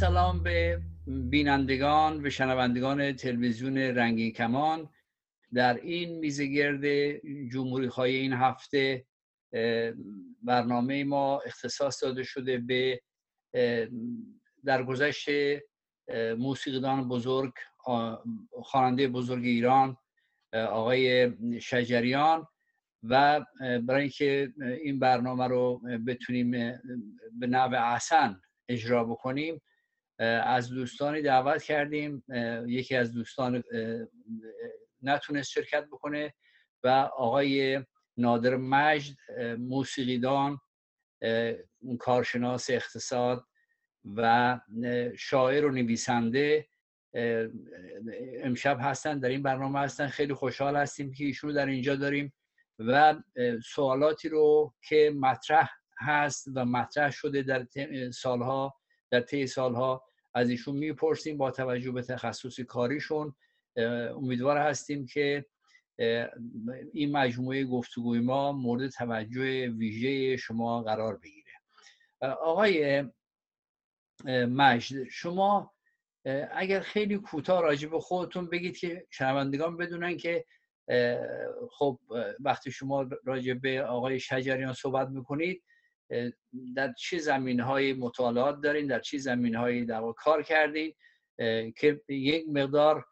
[0.00, 4.88] سلام به بینندگان و شنوندگان تلویزیون رنگین کمان.
[5.54, 6.86] در این میزگرد
[7.52, 9.06] جمهوری های این هفته
[10.42, 13.00] برنامه ما اختصاص داده شده به
[14.64, 15.28] در گذشت
[16.38, 17.52] موسیقیدان بزرگ
[18.62, 19.96] خواننده بزرگ ایران
[20.52, 22.46] آقای شجریان
[23.02, 24.52] و برای اینکه
[24.82, 26.50] این برنامه رو بتونیم
[27.38, 29.62] به نوع احسن اجرا بکنیم
[30.18, 32.24] از دوستانی دعوت کردیم.
[32.66, 33.62] یکی از دوستان
[35.02, 36.34] نتونست شرکت بکنه
[36.84, 37.84] و آقای
[38.16, 39.14] نادر مجد
[39.58, 40.58] موسیقیدان
[41.98, 43.44] کارشناس اقتصاد
[44.16, 44.60] و
[45.16, 46.68] شاعر و نویسنده
[48.42, 50.06] امشب هستن در این برنامه هستن.
[50.06, 52.32] خیلی خوشحال هستیم که ایشون در اینجا داریم
[52.78, 53.14] و
[53.64, 57.66] سوالاتی رو که مطرح هست و مطرح شده در
[58.10, 58.74] سالها
[59.10, 60.04] در طی سالها
[60.34, 63.34] از ایشون می‌پرسیم با توجه به تخصص کاریشون
[64.16, 65.46] امیدوار هستیم که
[66.92, 71.52] این مجموعه گفتگوی ما مورد توجه ویژه شما قرار بگیره.
[72.20, 73.04] آقای
[74.28, 75.74] مجد شما
[76.52, 80.44] اگر خیلی کوتاه راجع به خودتون بگید که شنوندگان بدونن که
[81.70, 81.98] خب
[82.40, 85.62] وقتی شما راجع به آقای شجریان صحبت می‌کنید
[86.76, 90.94] در چه زمین های مطالعات دارین؟ در چه زمین های در کار کردین؟
[91.76, 93.04] که یک مقدار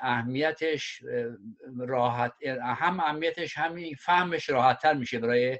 [0.00, 1.02] اهمیتش
[1.78, 5.58] راحت هم اهمیتش همین فهمش راحت تر میشه برای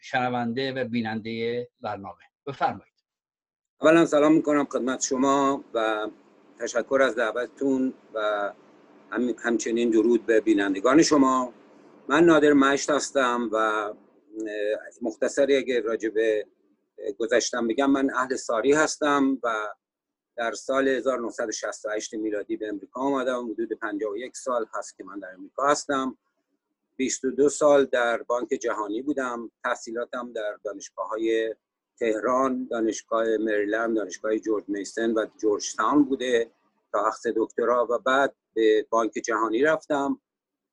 [0.00, 2.22] شنونده و بیننده برنامه.
[2.46, 2.92] بفرمایید.
[3.80, 6.08] اولا سلام می‌کنم خدمت شما و
[6.60, 8.52] تشکر از دعوتتون و
[9.38, 11.52] همچنین درود به بینندگان شما.
[12.08, 13.92] من نادر مشت هستم و
[15.02, 16.46] مختصری اگه راجع به
[17.18, 19.68] گذشتم بگم من اهل ساری هستم و
[20.36, 23.50] در سال 1968 میلادی به امریکا آمدم.
[23.50, 26.18] حدود 51 سال هست که من در امریکا هستم.
[26.96, 29.50] 22 سال در بانک جهانی بودم.
[29.64, 31.54] تحصیلاتم در دانشگاه های
[31.98, 36.50] تهران دانشگاه مریلند دانشگاه جورج میسن و جورج تاون بوده
[36.92, 40.20] تا اخذ دکترا و بعد به بانک جهانی رفتم.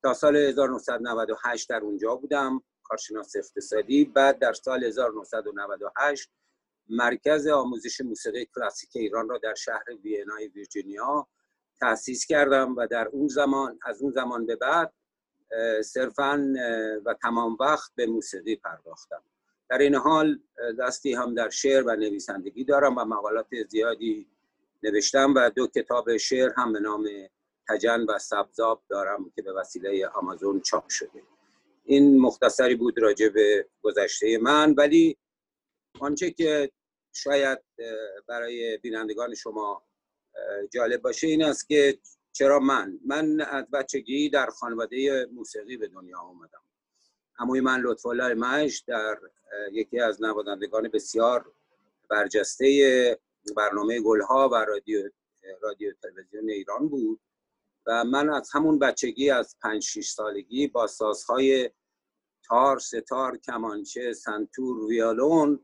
[0.02, 2.62] تا سال 1998 در اونجا بودم.
[2.90, 6.30] کارشناس اقتصادی بعد در سال 1998
[6.88, 11.28] مرکز آموزش موسیقی کلاسیک ایران را در شهر وینای ویرجینیا
[11.80, 14.92] تأسیس کردم و در اون زمان از اون زمان به بعد
[15.84, 16.54] صرفا
[17.04, 19.22] و تمام وقت به موسیقی پرداختم.
[19.70, 20.38] در این حال
[20.80, 24.28] دستی هم در شعر و نویسندگی دارم و مقالات زیادی
[24.82, 27.08] نوشتم و دو کتاب شعر هم به نام
[27.68, 31.22] تجن و سبزاب دارم که به وسیله آمازون چاپ شده.
[31.90, 35.18] این مختصری بود راجع به گذشته من ولی
[36.00, 36.70] آنچه که
[37.12, 37.58] شاید
[38.28, 39.82] برای بینندگان شما
[40.72, 41.98] جالب باشه این است که
[42.32, 46.62] چرا من من از بچگی در خانواده موسیقی به دنیا آمدم.
[47.38, 49.18] اموی من لطفالله مجد در
[49.72, 51.52] یکی از نوازندگان بسیار
[52.10, 53.18] برجسته
[53.56, 55.10] برنامه گلها و رادیو
[55.62, 57.20] رادیو تلویزیون ایران بود
[57.86, 61.70] و من از همون بچگی از پنج 6 سالگی با سازهای
[62.50, 65.60] تار، ستار، کمانچه، سنتور، ویالون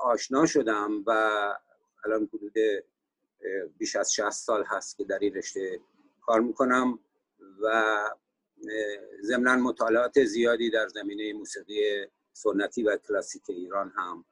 [0.00, 1.10] آشنا شدم و
[2.04, 2.54] الان حدود
[3.78, 5.80] بیش از 60 سال هست که در این رشته
[6.20, 6.98] کار می‌کنم
[7.62, 7.96] و
[9.22, 14.24] ضمنا مطالعات زیادی در زمینه موسیقی سنتی و کلاسیک ایران هم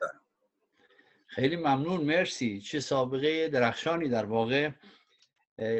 [0.00, 0.20] دارم.
[1.26, 2.60] خیلی ممنون مرسی.
[2.60, 4.70] چه سابقه درخشانی در واقع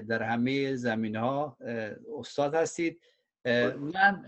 [0.09, 1.57] در همه زمین ها
[2.19, 3.01] استاد هستید.
[3.45, 4.25] من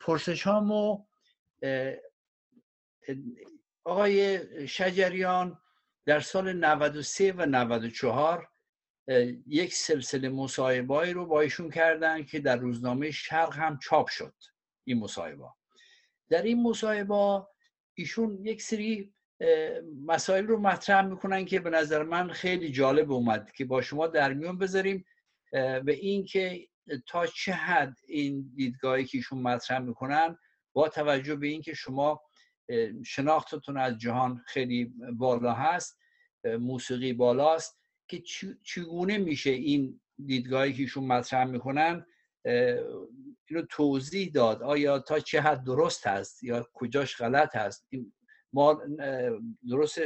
[0.00, 1.04] پرسش هامو
[3.84, 5.58] آقای شجریان
[6.06, 8.48] در سال 93 و 94
[9.46, 14.34] یک سلسله مصاحبهایی رو با ایشون کردن که در روزنامه شرق هم چاپ شد
[14.84, 15.44] این مصاحبه.
[16.28, 17.46] در این مصاحبه
[17.94, 19.14] ایشون یک سری
[20.04, 24.34] مسائل رو مطرح می‌کنن که به نظر من خیلی جالب اومد که با شما در
[24.34, 25.04] میون بذاریم
[25.84, 26.68] به این که
[27.06, 30.38] تا چه حد این دیدگاهی که ایشون مطرح می‌کنن
[30.72, 32.20] با توجه به اینکه شما
[33.06, 35.98] شناختتون از جهان خیلی بالا هست
[36.44, 38.22] موسیقی بالاست که
[38.64, 42.06] چگونه میشه این دیدگاهی که ایشون مطرح می‌کنن
[43.48, 47.88] اینو توضیح داد؟ آیا تا چه حد درست هست یا کجاش غلط هست؟
[48.52, 48.82] ما
[49.70, 50.00] درست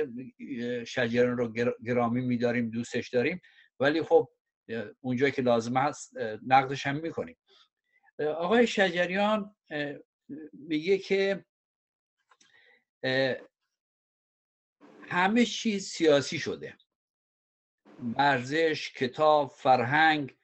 [0.84, 1.52] شجران رو
[1.84, 3.40] گرامی میداریم دوستش داریم
[3.81, 4.28] ولی خب
[5.00, 6.16] اونجایی که لازم هست
[6.46, 7.37] نقدش هم می‌کنیم.
[8.19, 9.56] آقای شجریان
[10.52, 11.44] میگه که
[15.08, 16.76] همه چیز سیاسی شده.
[18.16, 20.37] ورزش کتاب فرهنگ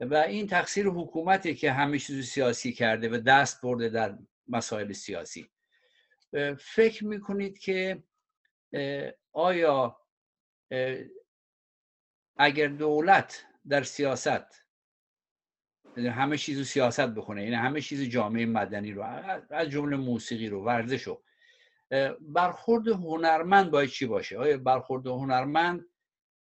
[0.00, 4.18] و این تقصیر حکومته که همه چیز سیاسی کرده و دست برده در
[4.48, 5.50] مسائل سیاسی.
[6.58, 8.02] فکر می‌کنید که
[9.32, 10.00] آیا
[12.42, 14.64] اگر دولت در سیاست
[15.96, 19.02] همه چیز رو سیاست بکنه یعنی همه چیز جامعه مدنی رو
[19.50, 21.22] از جمله موسیقی رو ورزش رو
[22.20, 25.86] برخورد هنرمند باید چی باشه؟ آیا برخورد هنرمند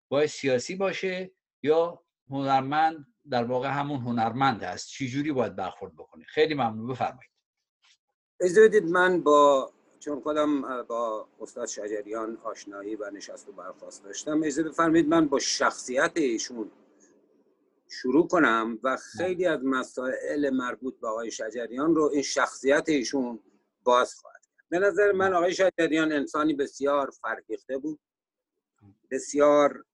[0.10, 1.32] باید سیاسی باشه
[1.64, 7.32] یا هنرمند در واقع همون هنرمند هست؟ چجوری باید برخورد بکنه؟ خیلی ممنون بفرمایید.
[8.42, 14.64] اجازه من با چون خودم با استاد شجریان آشنایی و نشست و برخواست داشتم اجازه
[14.64, 16.72] بفرمایید من با شخصیت ایشون
[17.88, 23.40] شروع کنم و خیلی از مسائل مربوط به آقای شجریان رو این شخصیت ایشون
[23.84, 24.66] باز خواهد کرد.
[24.70, 28.00] به نظر من آقای شجریان انسانی بسیار فرهیخته بود
[29.12, 29.86] بسیار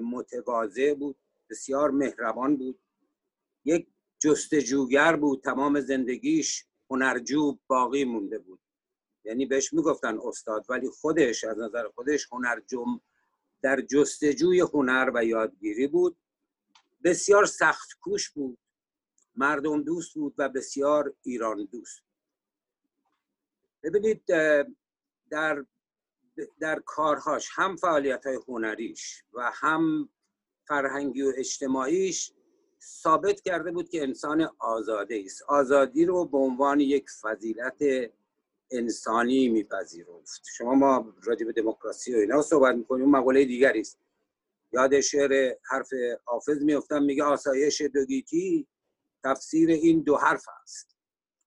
[0.00, 1.16] متواضع بود
[1.50, 2.80] بسیار مهربان بود
[3.64, 3.86] یک
[4.18, 8.60] جستجوگر بود تمام زندگیش هنرجو باقی مونده بود.
[9.24, 12.84] یعنی بهش می‌گفتن استاد ولی خودش از نظر خودش هنرجو
[13.62, 16.16] در جستجوی هنر و یادگیری بود.
[17.04, 18.58] بسیار سخت کوش بود.
[19.36, 22.02] مردم دوست بود و بسیار ایران دوست.
[23.82, 24.24] ببینید
[25.30, 25.64] در
[26.60, 30.08] در کارهاش هم فعالیت های هنریش و هم
[30.68, 32.32] فرهنگی و اجتماعیش
[32.82, 37.82] ثابت کرده بود که انسان آزاده است آزادی رو به عنوان یک فضیلت
[38.70, 43.98] انسانی میپذیرفت شما ما راجع به دموکراسی و اینا صحبت می‌کنیم مقوله دیگری است.
[44.72, 45.88] یاد شعر حرف
[46.24, 48.66] حافظ میفتم میگه آسایش دوگیتی
[49.24, 50.96] تفسیر این دو حرف است.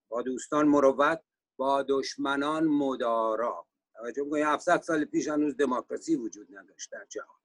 [0.10, 1.22] با دوستان مروت
[1.58, 3.66] با دشمنان مدارا.
[3.94, 7.38] توجه بکنید 700 سال پیش هنوز دموکراسی وجود نداشت در جهان.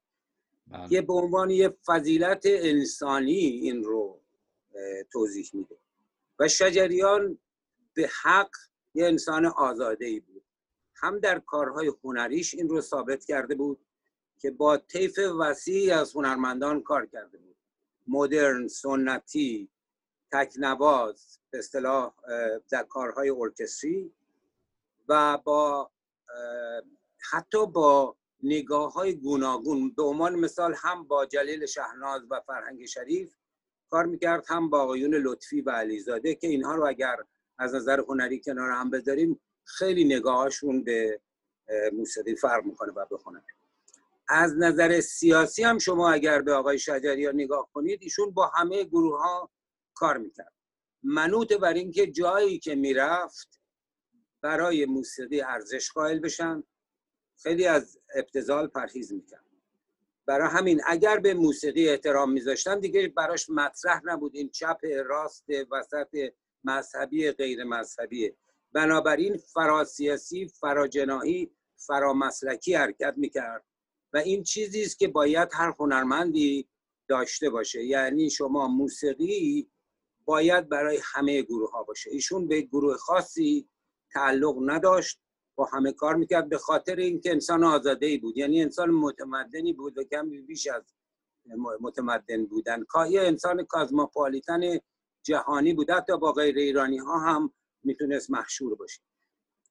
[0.67, 0.93] بله.
[0.93, 4.21] یه به عنوان یه فضیلت انسانی این رو
[5.13, 5.77] توضیح میده.
[6.39, 7.39] و شجریان
[7.95, 8.51] به حق
[8.95, 10.45] یه انسان آزاده ای بود.
[10.97, 13.87] هم در کارهای هنریش این رو ثابت کرده بود
[14.39, 17.57] که با طیف وسیعی از هنرمندان کار کرده بود.
[18.07, 19.69] مدرن سنتی
[20.33, 22.15] تکنواز به اصطلاح
[22.71, 24.13] در کارهای ارکستری
[25.09, 25.91] و با
[27.31, 33.35] حتی با نگاه های گوناگون به عنوان مثال هم با جلیل شهناز و فرهنگ شریف
[33.91, 37.17] کار می‌کرد هم با آقایون لطفی و علیزاده که اینها رو اگر
[37.63, 41.21] از نظر هنری کنار هم بذاریم خیلی نگاهاشون به
[41.93, 43.45] موسیقی فرق می‌کنه و بخونه.
[44.29, 49.19] از نظر سیاسی هم شما اگر به آقای شجریان نگاه کنید ایشون با همه گروه
[49.23, 49.51] ها
[49.95, 50.53] کار می‌کرد.
[51.03, 53.61] منوط بر اینکه جایی که می‌رفت
[54.41, 56.63] برای موسیقی ارزش قائل بشن
[57.43, 59.45] خیلی از ابتزال پرهیز می‌کرد.
[60.27, 64.37] برای همین اگر به موسیقی احترام میذاشتن دیگه براش مطرح نبود.
[64.37, 66.33] این چپ راست وسط
[66.65, 68.33] مذهبی غیر مذهبی.
[68.73, 73.65] بنابراین فراسیاسی فراجناهی فرامسلکی حرکت می‌کرد.
[74.13, 76.69] و این چیزی است که باید هر هنرمندی
[77.09, 77.85] داشته باشه.
[77.85, 79.71] یعنی شما موسیقی
[80.25, 82.11] باید برای همه گروه ها باشه.
[82.11, 83.69] ایشون به گروه خاصی
[84.13, 85.21] تعلق نداشت.
[85.55, 86.49] با همه کار می‌کرد.
[86.49, 88.37] به خاطر اینکه انسان آزاده ای بود.
[88.37, 90.95] یعنی انسان متمدنی بود و کم بیش از
[91.81, 92.85] متمدن بودن.
[93.11, 94.79] یه انسان کازماپالیتن
[95.23, 97.53] جهانی بود حتی با غیر ایرانی ها هم
[97.85, 99.01] می‌تونست محشور باشه.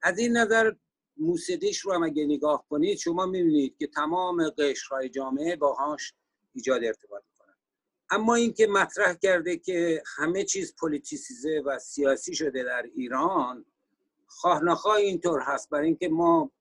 [0.03, 0.73] از این نظر
[1.17, 6.13] موسیقیش رو هم اگه نگاه کنید شما می‌بینید که تمام قشرهای جامعه باهاش
[6.53, 7.55] ایجاد ارتباط می‌کنن.
[8.09, 13.65] اما اینکه مطرح کرده که همه چیز پلیتیسیزه و سیاسی شده در ایران
[14.27, 15.69] خواه نخواه اینطور هست.
[15.69, 16.51] برای اینکه ما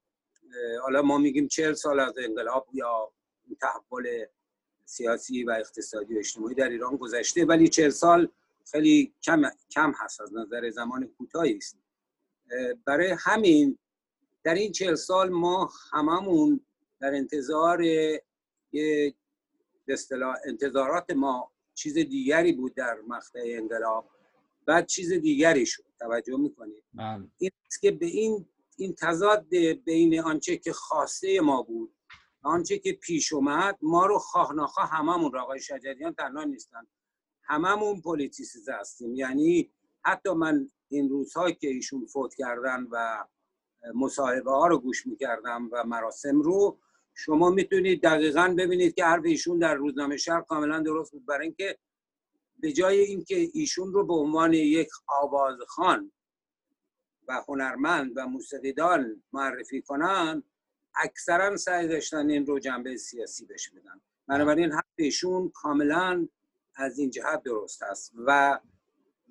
[0.82, 3.12] حالا ما میگیم چهل سال از انقلاب یا
[3.60, 4.26] تحول
[4.84, 8.28] سیاسی و اقتصادی و اجتماعی در ایران گذشته ولی چهل سال
[8.70, 11.78] خیلی کم, کم هست از نظر زمان کوتاهی است.
[12.84, 13.78] برای همین
[14.42, 16.60] در این چهل سال ما هممون
[17.00, 17.82] در انتظار
[18.72, 19.14] یه
[20.44, 24.10] انتظارات ما چیز دیگری بود در مقطع انقلاب
[24.66, 25.84] بعد چیز دیگری شد.
[25.98, 27.28] توجه می‌کنید؟ بله.
[27.38, 27.50] این
[27.80, 28.46] که به این
[28.76, 29.48] این تضاد
[29.84, 31.94] بین آنچه که خواسته ما بود
[32.42, 36.86] آنچه که پیش اومد ما رو خواه نخواه هممون آقای شجریان تنها نیستن.
[37.50, 39.14] هممون پولیتیسیزه هستیم.
[39.14, 39.70] یعنی
[40.04, 43.24] حتی من این روزها که ایشون فوت کردن و
[43.94, 46.78] مصاحبه ها رو گوش می‌کردم و مراسم رو
[47.14, 51.26] شما می‌تونید دقیقا ببینید که حرف ایشون در روزنامه شرق کاملا درست بود.
[51.26, 51.78] برای اینکه
[52.58, 56.12] به جای اینکه ایشون رو به عنوان یک آوازخان
[57.28, 60.42] و هنرمند و موسیقیدان معرفی کنن
[60.94, 64.00] اکثرا سعی داشتن این رو جنبه سیاسی بهش بدن.
[64.26, 66.28] بنابراین حرف ایشون کاملا
[66.80, 68.12] از این جهت درست است.
[68.26, 68.60] و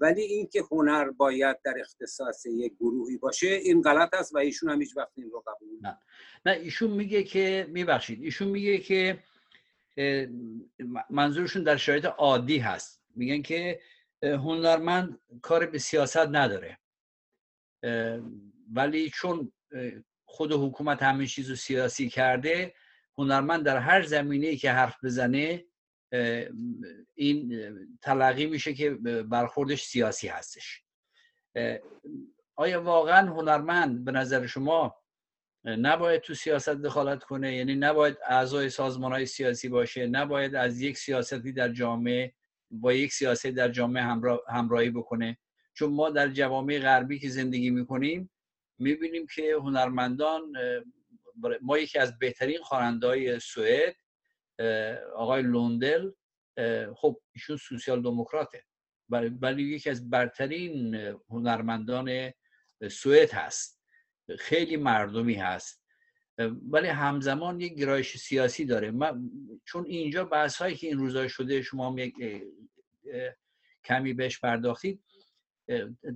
[0.02, 4.82] ولی اینکه هنر باید در اختصاص یک گروهی باشه این غلط است و ایشون هم
[4.82, 5.98] هیچ وقت این رو قبول نه.
[6.46, 9.20] نه ایشون میگه که میبخشید ایشون میگه که
[11.10, 13.04] منظورشون در شرایط عادی هست.
[13.16, 13.80] میگن که
[14.24, 16.80] هنرمند کار به سیاست نداره.
[18.74, 19.52] ولی چون
[20.26, 22.74] خود حکومت همین چیز رو سیاسی کرده
[23.18, 25.66] هنرمند در هر زمینه که حرف بزنه
[27.16, 27.54] این
[28.02, 28.90] تلقی میشه که
[29.30, 30.84] برخوردش سیاسی هستش.
[32.56, 34.96] آیا واقعا هنرمند به نظر شما
[35.66, 40.98] نباید تو سیاست دخالت کنه؟ یعنی نباید اعضای سازمان های سیاسی باشه؟ نباید از یک
[40.98, 42.34] سیاستی در جامعه
[42.72, 44.04] با یک سیاسی در جامعه
[44.48, 45.38] همراهی بکنه؟
[45.74, 48.32] چون ما در جوامع غربی که زندگی می‌کنیم
[48.78, 50.42] می‌بینیم که هنرمندان
[51.62, 53.96] ما یکی از بهترین خواننده‌های سوئد
[55.16, 56.12] آقای لوندل
[56.96, 58.64] خب ایشون سوسیال دموکراته
[59.42, 60.96] ولی یکی از برترین
[61.30, 62.34] هنرمندان
[62.92, 63.82] سوئد هست.
[64.40, 65.84] خیلی مردمی هست.
[66.70, 68.94] ولی همزمان یک گرایش سیاسی داره.
[69.66, 72.14] چون اینجا بحث هایی که این روزا شده شما یک
[73.86, 75.04] کمی بهش پرداختید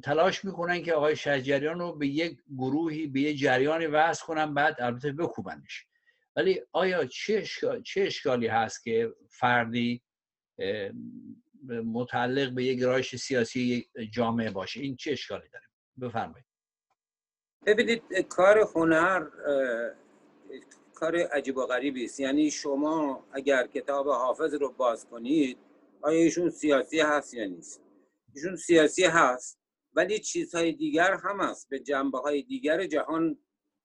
[0.04, 4.82] تلاش می‌کنن که آقای شجریان رو به یک گروهی به یک جریانی وضع کنن بعد
[4.82, 5.86] البته بکوبنش.
[6.36, 7.44] ولی آیا چه,
[7.84, 10.04] چه اشکالی هست که فردی
[11.70, 15.66] متعلق به یک گرایش سیاسی جامعه باشه؟ این چه اشکالی داره؟
[16.02, 16.46] بفرمایید.
[17.66, 19.28] ببینید کار هنر
[20.94, 22.20] کار عجیب و غریبی است.
[22.20, 25.58] یعنی شما اگر کتاب حافظ رو باز کنید
[26.02, 27.82] آیا ایشون سیاسی هست یا نیست؟
[28.36, 29.60] ایشون سیاسی هست
[29.94, 31.70] ولی چیزهای دیگر هم هست.
[31.70, 33.38] به جنبه های دیگر جهان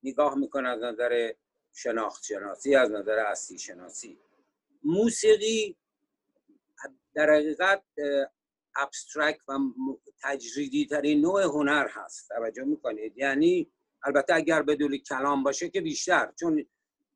[0.02, 1.32] نگاه می‌کنه از نظر
[1.78, 4.18] شناخت شناسی از نظر اصلی شناسی.
[4.84, 5.76] موسیقی
[7.14, 7.82] در حقیقت
[8.76, 9.58] ابسترکت و
[10.22, 12.28] تجریدی ترین نوع هنر هست.
[12.28, 16.66] توجه می‌کنید؟ یعنی البته اگر بدون کلام باشه که بیشتر چون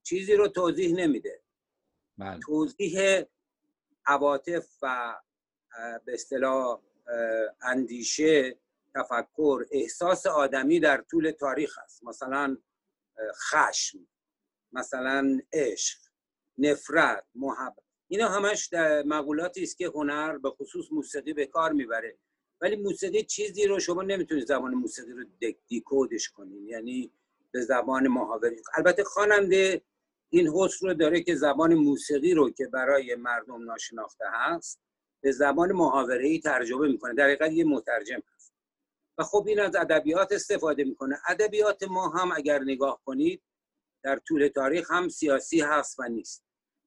[0.03, 1.43] چیزی رو توضیح نمیده.
[2.19, 2.31] من.
[2.31, 2.41] بله.
[2.41, 3.23] توضیح
[4.07, 5.17] عواطف و
[6.05, 6.83] به اصطلاح
[7.63, 8.59] اندیشه
[8.95, 12.05] تفکر احساس آدمی در طول تاریخ است.
[12.05, 12.57] مثلا
[13.51, 13.99] خشم.
[14.73, 15.99] مثلا عشق
[16.59, 17.85] نفرت محبت.
[18.09, 18.73] اینا همش
[19.07, 22.19] مقولاتی است که هنر به خصوص موسیقی به کار می‌بره.
[22.61, 25.25] ولی موسیقی چیزی رو شما نمی‌تونید زبان موسیقی رو
[25.69, 27.13] دیکودش کنید یعنی
[27.51, 29.83] به زبان محاوری البته خواننده
[30.31, 34.81] این حس رو داره که زبان موسیقی رو که برای مردم ناشناخته هست
[35.23, 37.15] به زبان محاوره ای ترجمه می‌کنه.
[37.15, 38.53] در حقیقت یه مترجم هست.
[39.19, 41.19] و خب این از ادبیات استفاده می‌کنه.
[41.29, 43.43] ادبیات ما هم اگر نگاه کنید
[44.03, 46.45] در طول تاریخ هم سیاسی هست و نیست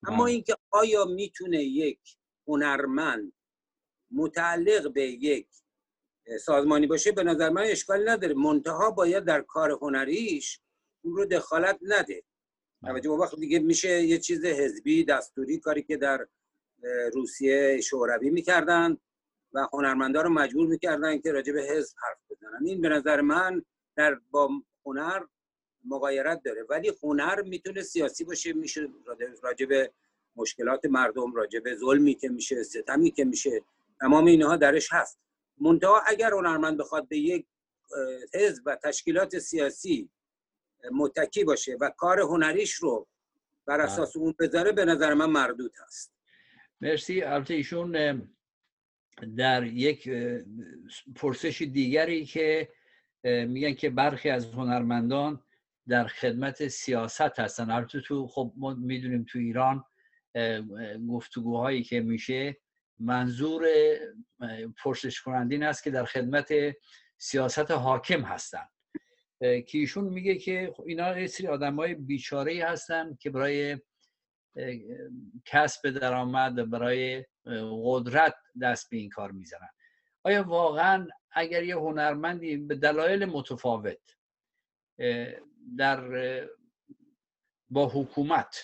[0.07, 0.33] اما بله.
[0.33, 1.99] اینکه آیا می‌تونه یک
[2.47, 3.33] هنرمند
[4.11, 5.47] متعلق به یک
[6.45, 10.59] سازمانی باشه به نظر من اشکال نداره منتها باید در کار هنریش
[11.03, 12.23] اون رو دخالت نده
[12.81, 12.91] بله.
[12.91, 16.27] توجه وقت دیگه میشه یه چیز حزبی دستوری کاری که در
[17.13, 18.97] روسیه شوروی می‌کردن
[19.53, 23.65] و هنرمندا رو مجبور می‌کردن که راجع به حزب حرف بزنن این به نظر من
[23.95, 24.49] در با
[24.85, 25.23] هنر
[25.85, 26.63] مغایرت داره.
[26.69, 28.87] ولی هنر می‌تونه سیاسی باشه میشه
[29.41, 29.91] راجع به
[30.35, 33.61] مشکلات مردم راجع به ظلمی که میشه ستمی که میشه
[33.99, 35.19] تمام اینها درش هست.
[35.61, 37.45] منتها اگر هنرمند بخواد به یک
[38.33, 40.09] حزب و تشکیلات سیاسی
[40.91, 43.07] متکی باشه و کار هنریش رو
[43.65, 43.85] بر بله.
[43.85, 46.13] اساس اون بذاره به نظر من مردود هست.
[46.81, 47.21] مرسی.
[47.21, 48.21] البته ایشون
[49.37, 50.09] در یک
[51.15, 52.69] پرسش دیگری که
[53.23, 55.43] میگن که برخی از هنرمندان
[55.87, 57.71] در خدمت سیاست هستن.
[57.71, 59.83] البته تو خب ما می‌دونیم تو ایران
[61.09, 62.57] گفتگوهایی که میشه
[62.99, 63.67] منظور
[64.83, 66.53] پرسش کنندین است که در خدمت
[67.17, 68.67] سیاست حاکم هستن.
[69.39, 73.77] که ایشون میگه که اینا یه سری آدم های بیچاره هستن که برای
[75.45, 77.25] کسب درآمد برای
[77.83, 79.69] قدرت دست به این کار می‌زنن.
[80.23, 84.15] آیا واقعا اگر یه هنرمندی به دلایل متفاوت
[85.77, 86.09] در
[87.69, 88.63] با حکومت.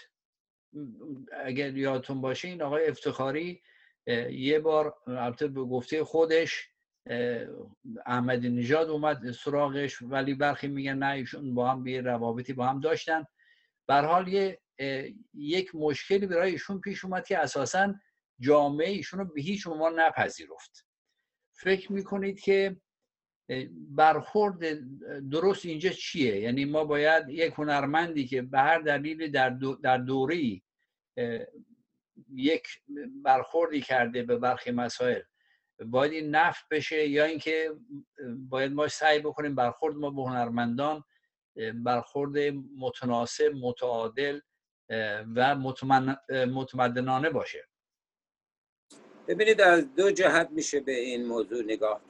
[1.45, 3.61] اگر یادتون باشه این آقای افتخاری
[4.31, 6.69] یه بار البته به گفته خودش
[8.05, 12.79] احمدی نژاد اومد سراغش ولی برخی میگن نه ایشون با هم یه روابطی با هم
[12.79, 13.25] داشتن.
[13.87, 14.59] بر حال یه
[15.33, 17.95] یک مشکلی برای ایشون پیش اومد که اساسا
[18.39, 20.85] جامعه ایشون رو به هیچ عنوان نپذیرفت.
[21.53, 22.81] فکر می‌کنید که
[23.89, 24.59] برخورد
[25.29, 29.97] درست اینجا چیه؟ یعنی ما باید یک هنرمندی که به هر دلیلی در, دو در
[29.97, 30.63] دوری
[32.33, 32.67] یک
[33.23, 35.21] برخوردی کرده به برخی مسائل
[35.85, 37.71] باید این نفت بشه یا اینکه
[38.49, 41.03] باید ما سعی بکنیم برخورد ما به هنرمندان
[41.73, 42.37] برخورد
[42.77, 44.39] متناسب متعادل
[45.35, 45.55] و
[46.47, 47.67] متمدنانه باشه.
[49.27, 52.01] ببینید از دو جهت میشه به این موضوع نگاه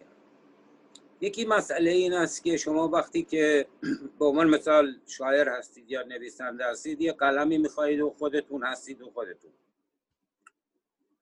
[1.21, 3.67] یکی مسئله این است که شما وقتی که
[4.19, 9.09] به عنوان مثال شاعر هستید یا نویسنده هستید یه قلمی می‌خواهید و خودتون هستید و
[9.09, 9.51] خودتون.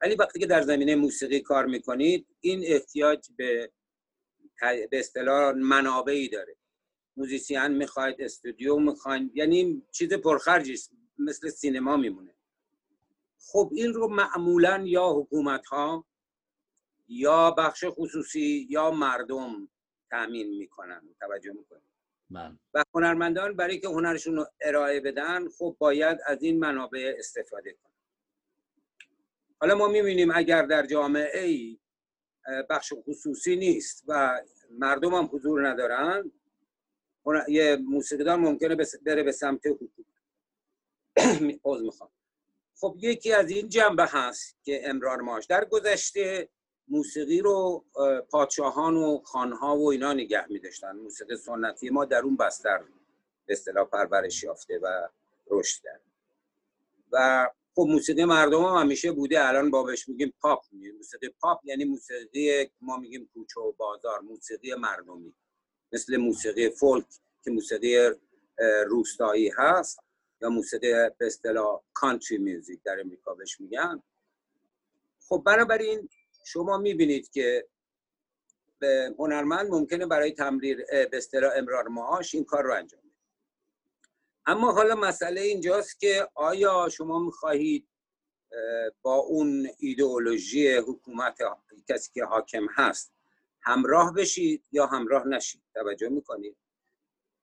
[0.01, 3.71] ولی وقتی که در زمینه موسیقی کار می‌کنید این احتیاج به
[4.61, 6.55] به اصطلاح منابعی داره.
[7.17, 10.75] موزیسین می‌خواید استودیو می‌خواید یعنی چیز پرخرجی
[11.17, 12.35] مثل سینما میمونه.
[13.39, 16.05] خب این رو معمولا یا حکومت ها
[17.07, 19.69] یا بخش خصوصی یا مردم
[20.09, 21.81] تأمین می‌کنن توجه می‌کنن
[22.29, 22.59] من.
[22.73, 22.83] بله.
[22.83, 27.91] و هنرمندان برای که هنرشون رو ارائه بدن خب باید از این منابع استفاده کنن
[29.61, 31.79] حالا ما می‌بینیم اگر در جامعه ای
[32.69, 36.31] بخش خصوصی نیست و مردم هم حضور ندارن
[37.47, 38.75] یه موسیقیدان ممکنه
[39.05, 40.09] بره به سمت حکومت
[41.81, 42.09] می‌خوام
[42.75, 46.49] خب یکی از این جنبه هست که امرار ماش در گذشته
[46.89, 47.85] موسیقی رو
[48.29, 52.83] پادشاهان و خانها و اینا نگه می داشتن موسیقی سنتی ما در اون بستر
[53.45, 55.07] به اصطلاح پرورش یافته و
[55.51, 56.01] رشد کرد.
[57.11, 59.47] و خب موسیقی مردم هم همیشه بوده.
[59.47, 60.63] الان با بهش میگیم پاپ.
[60.97, 65.33] موسیقی پاپ یعنی موسیقی ما میگیم کوچه و بازار موسیقی مردمی.
[65.91, 67.05] مثل موسیقی فولک
[67.43, 68.09] که موسیقی
[68.87, 69.99] روستایی هست
[70.41, 74.03] یا موسیقی به اصطلاح کانتری میوزیک در امریکا بهش میگن.
[75.27, 76.09] خب بنابراین
[76.51, 77.67] شما می‌بینید که
[79.19, 83.09] هنرمند ممکنه برای تمریر به امرار معاش این کار رو انجام بده.
[84.45, 87.89] اما حالا مسئله اینجاست که آیا شما می‌خواهید
[89.01, 91.37] با اون ایدئولوژی حکومت
[91.89, 93.13] کسی که حاکم هست
[93.61, 96.57] همراه بشید یا همراه نشید؟ توجه می‌کنید.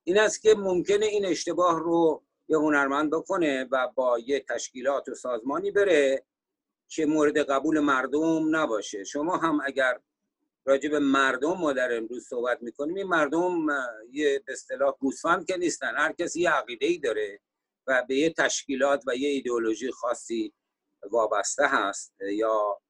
[0.04, 5.14] این است که ممکنه این اشتباه رو یه هنرمند بکنه و با یه تشکیلات و
[5.14, 6.24] سازمانی بره
[6.88, 9.04] که مورد قبول مردم نباشه.
[9.04, 10.00] شما هم اگر
[10.64, 13.66] راجع به مردم ما در امروز صحبت می‌کنیم این مردم
[14.10, 15.96] یه به اصطلاح گوسفند که نیستن.
[15.96, 17.40] هر کسی یه عقیده ای داره
[17.86, 20.54] و به یه تشکیلات و یه ایدئولوژی خاصی
[21.10, 22.80] وابسته هست یا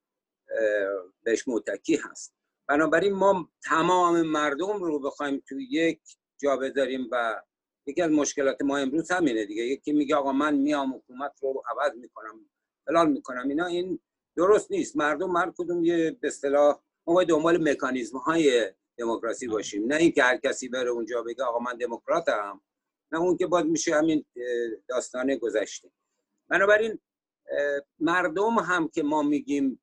[1.22, 2.34] بهش متکی هست.
[2.68, 6.00] بنابراین ما تمام مردم رو بخوایم تو یک
[6.42, 7.42] جا بذاریم و
[7.86, 9.62] یکی از مشکلات ما امروز همینه دیگه.
[9.62, 12.50] یکی میگه آقا من میام حکومت رو عوض می‌کنم.
[12.86, 13.48] فلان می‌کنم.
[13.48, 14.00] اینا این
[14.36, 14.96] درست نیست.
[14.96, 19.86] مردم هر کدوم یه به اصطلاح ما باید دنبال مکانیزم های دموکراسی باشیم.
[19.86, 22.60] نه اینکه هر کسی بره اونجا بگه آقا من دموکراتم
[23.12, 24.24] نه اون که باید میشه همین
[24.88, 25.90] داستان گذشته.
[26.48, 26.98] بنابراین
[27.98, 29.82] مردم هم که ما میگیم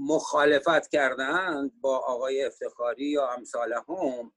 [0.00, 4.32] مخالفت کردن با آقای افتخاری یا امثال هم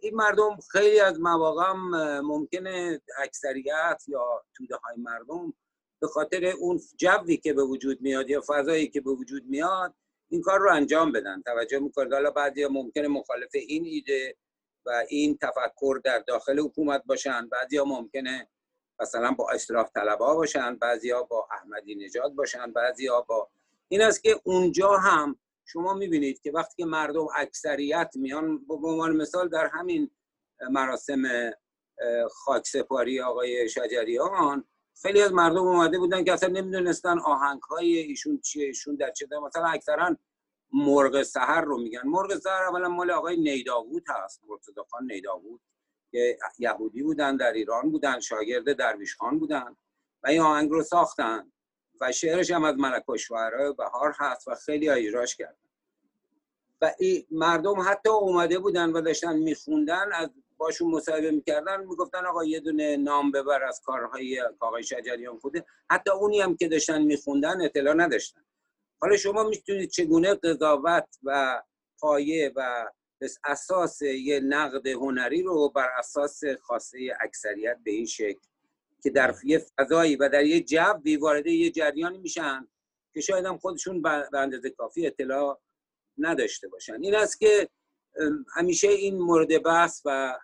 [0.00, 1.72] این مردم خیلی از مواقع
[2.20, 5.54] ممکنه اکثریت یا توده های مردم
[6.04, 9.94] به خاطر اون جوی که به وجود میاد یا فضایی که به وجود میاد
[10.28, 11.42] این کار رو انجام بدن.
[11.42, 12.12] توجه می‌کنید.
[12.12, 14.36] حالا بعضی ممکنه مخالف این ایده
[14.86, 17.48] و این تفکر در داخل حکومت باشن.
[17.48, 18.48] بعضی ممکنه
[19.00, 20.74] مثلا با اصلاح طلبا باشن.
[20.74, 22.72] بعضی با احمدی نژاد باشن.
[22.72, 23.50] بعضی با
[23.88, 29.16] این است که اونجا هم شما می‌بینید که وقتی که مردم اکثریت میان به عنوان
[29.16, 30.10] مثال در همین
[30.70, 31.50] مراسم
[32.30, 34.64] خاکسپاری آقای شجریان
[35.02, 39.26] خیلی از مردم اومده بودن که اصلا نمی‌دونستن آهنگ های ایشون چیه ایشون در چه
[39.46, 40.16] مثلا اکثرا
[40.72, 42.02] مرغ سهر رو میگن.
[42.04, 45.60] مرغ سهر اولا مال آقای نیداوود هست مرتضی خان نیداوود
[46.10, 49.76] که یهودی بودن در ایران بودن شاگرد درویش خان بودن
[50.22, 51.52] و این آهنگ رو ساختن
[52.00, 53.14] و شعرش هم از ملک و
[53.78, 55.56] بهار هست و خیلی اجراش کردن.
[56.80, 56.92] و
[57.30, 60.30] مردم حتی اومده بودن و داشتن میخوندن از
[60.64, 66.10] باشون مصاحبه می‌کردن می‌گفتن آقا یه دونه نام ببر از کارهای آقای شجریان خوده حتی
[66.10, 68.44] اونی هم که داشتن میخوندن اطلاع نداشتن.
[69.00, 71.62] حالا شما می‌تونید چگونه قضاوت و
[71.98, 72.90] پایه و
[73.44, 78.40] اساس یه نقد هنری رو بر اساس خاصه اکثریت به این شکل
[79.02, 82.68] که در یه فضایی و در یه جوی وارد یه جریانی میشن
[83.14, 85.60] که شاید هم خودشون به اندازه کافی اطلاع
[86.18, 87.02] نداشته باشن.
[87.02, 87.68] این است که
[88.54, 90.38] همیشه این مورد بحث و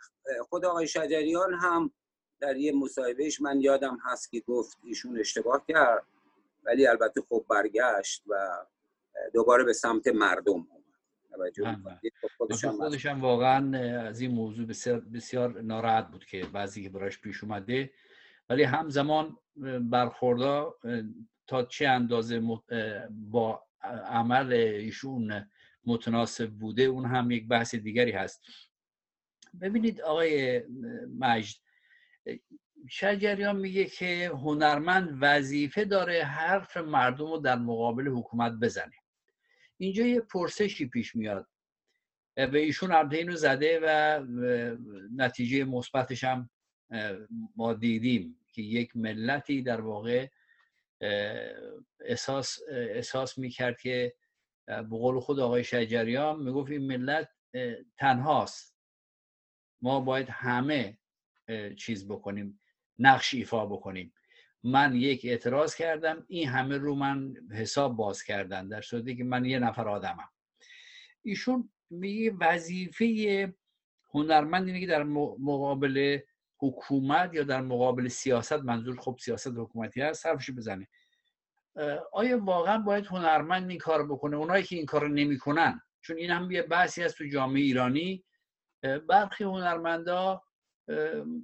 [0.48, 1.92] خود آقای شجریان هم
[2.40, 6.06] در یه مصاحبهش من یادم هست که گفت ایشون اشتباه کرد
[6.64, 8.34] ولی البته خب برگشت و
[9.34, 10.80] دوباره به سمت مردم اومد.
[12.78, 13.78] خودشم واقعا
[14.08, 17.90] از این موضوع بسیار, بسیار ناراحت بود که بعضی که براش پیش اومده.
[18.50, 19.38] ولی همزمان
[19.80, 20.74] برخوردا
[21.46, 22.42] تا چه اندازه
[23.10, 23.62] با
[24.06, 25.50] عمل ایشون
[25.86, 28.42] متناسب بوده اون هم یک بحث دیگری هست.
[29.60, 30.62] ببینید آقای
[31.18, 31.56] مجد
[32.88, 38.94] شجریان میگه که هنرمند وظیفه داره حرف مردم رو در مقابل حکومت بزنه.
[39.76, 41.46] اینجا یه پرسشی پیش میاد.
[42.36, 44.20] و ایشون البته اینو زده و
[45.16, 46.50] نتیجه مثبتش هم
[47.56, 50.28] ما دیدیم که یک ملتی در واقع
[52.00, 54.14] احساس احساس می‌کرد که
[54.66, 57.28] به قول خود آقای شجریان می‌گفت این ملت
[57.98, 58.79] تنهاست.
[59.82, 60.98] ما باید همه
[61.76, 62.60] چیز بکنیم
[62.98, 64.14] نقش ایفا بکنیم.
[64.62, 69.44] من یک اعتراض کردم این همه رو من حساب باز کردن در صورتی که من
[69.44, 70.28] یه نفر آدمم.
[71.22, 73.54] ایشون میگه وظیفه
[74.14, 76.18] هنرمند اینه که در مقابل
[76.58, 80.88] حکومت یا در مقابل سیاست منظور خب سیاست حکومتی هست حرفش بزنه.
[82.12, 86.50] آیا واقعا باید هنرمند این کار بکنه؟ اونایی که این کار نمی‌کنن چون این هم
[86.50, 88.24] یه بحثی هست تو جامعه ایرانی
[88.82, 90.42] برخی هنرمندا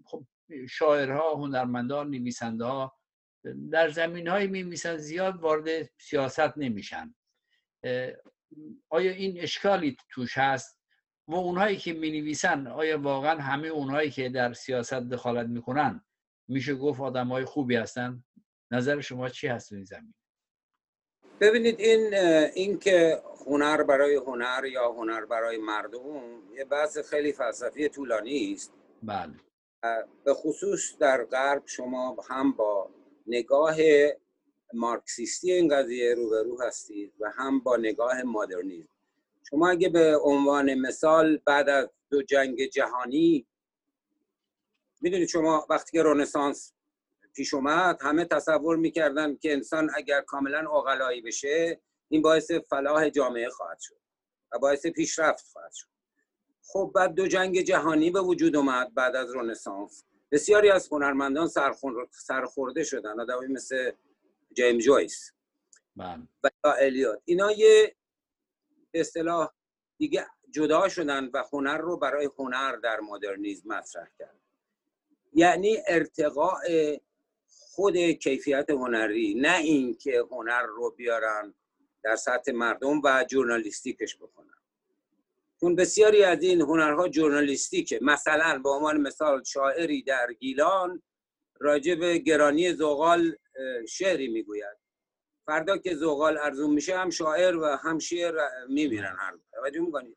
[0.05, 0.27] خب
[0.69, 2.99] شاعرها هنرمندا نویسنده ها
[3.71, 7.15] در زمین های می زیاد وارد سیاست نمیشن.
[8.89, 10.81] آیا این اشکالی توش هست؟
[11.29, 16.05] و اونهایی که می نویسن آیا واقعا همه اونهایی که در سیاست دخالت می‌کنن
[16.49, 18.25] میشه گفت آدم های خوبی هستن؟
[18.71, 20.15] نظر شما چی هست این زمین
[21.41, 22.15] ببینید این
[22.55, 28.73] این که هنر برای هنر یا هنر برای مردم یه بحث خیلی فلسفی طولانی است.
[29.03, 29.35] بله.
[30.25, 32.91] به خصوص در غرب شما هم با
[33.27, 33.77] نگاه
[34.75, 38.89] مارکسیستی این قضیه روبرو هستید و هم با نگاه مدرنیزم
[39.51, 43.47] شما اگه به عنوان مثال بعد از دو جنگ جهانی
[45.01, 46.73] می‌دونید شما وقتی که رنسانس
[47.37, 53.49] پیش اومد همه تصور می‌کردن که انسان اگر کاملا اقلایی بشه این باعث فلاح جامعه
[53.49, 53.97] خواهد شد
[54.53, 55.89] و باعث پیشرفت خواهد شد.
[56.63, 60.05] خب بعد دو جنگ جهانی به وجود اومد بعد از رنسانس.
[60.31, 61.49] بسیاری از هنرمندان
[62.11, 63.91] سرخورده شدن آدمی مثل
[64.53, 65.33] جیمز جویس
[65.97, 66.23] بله.
[66.65, 67.23] و الیوت.
[67.25, 67.97] اینا یه
[68.95, 69.53] اصطلاح
[69.99, 74.41] دیگه جدا شدن و هنر رو برای هنر در مدرنیزم مطرح کرد
[75.33, 76.61] یعنی ارتقاء
[77.77, 81.55] خود کیفیت هنری نه اینکه هنر رو بیارن
[82.03, 84.55] در سطح مردم و جورنالیستیکش بکنن.
[85.61, 87.99] چون بسیاری از این هنرها جورنالیستیکه.
[88.03, 91.03] مثلا به عنوان مثال شاعری در گیلان
[91.61, 93.37] راجع به گرانی زغال
[93.89, 94.77] شعری می‌گوید.
[95.47, 98.35] فردا که زغال ارزون میشه هم شاعر و هم شعر
[98.69, 100.17] میمیرن هر توجه می‌کنید؟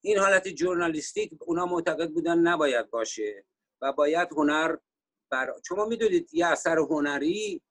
[0.00, 3.44] این حالت جورنالیستیک اونا معتقد بودن نباید باشه
[3.82, 4.76] و باید هنر
[5.32, 7.62] بر شما می‌دونید یه اثر هنری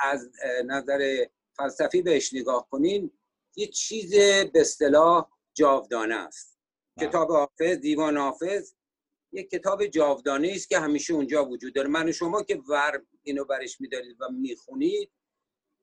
[0.00, 0.30] از
[0.64, 3.10] نظر فلسفی بهش نگاه کنین
[3.56, 4.14] یه چیز
[4.52, 6.58] به اصطلاح جاودانه است.
[6.96, 7.08] بله.
[7.08, 8.74] کتاب حافظ دیوان حافظ
[9.32, 11.88] یک کتاب جاودانه است که همیشه اونجا وجود داره.
[11.88, 15.10] من و شما که ور اینو برش میدارید و می‌خونید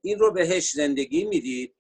[0.02, 1.76] این رو بهش زندگی می‌دید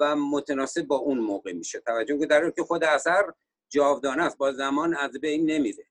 [0.00, 1.80] و متناسب با اون موقع میشه.
[1.80, 3.32] توجه که در که خود اثر
[3.68, 5.86] جاودانه است با زمان از بین نمیره.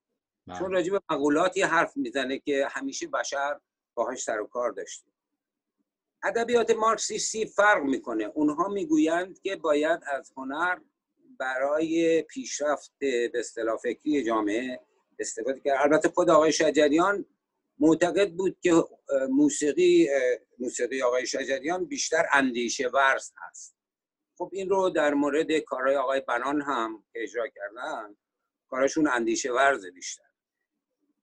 [0.47, 0.60] بله.
[0.60, 3.60] چون راجع به مقولاتی حرف می‌زنه که همیشه بشر
[3.93, 5.12] باهاش سر و کار داشته.
[6.23, 8.23] ادبیات مارکسیستی فرق می‌کنه.
[8.23, 10.77] اونها می‌گویند که باید از هنر
[11.39, 14.79] برای پیشرفت به اصطلاح فکری جامعه
[15.19, 15.77] استفاده کرد.
[15.81, 17.25] البته خود آقای شجریان
[17.79, 18.84] معتقد بود که
[19.29, 20.10] موسیقی
[20.60, 23.75] موسیقی آقای شجریان بیشتر اندیشه ورز هست.
[24.38, 28.15] خب این رو در مورد کارهای آقای بنان هم اجرا کردن
[28.67, 30.25] کارشون اندیشه ورز بیشتر.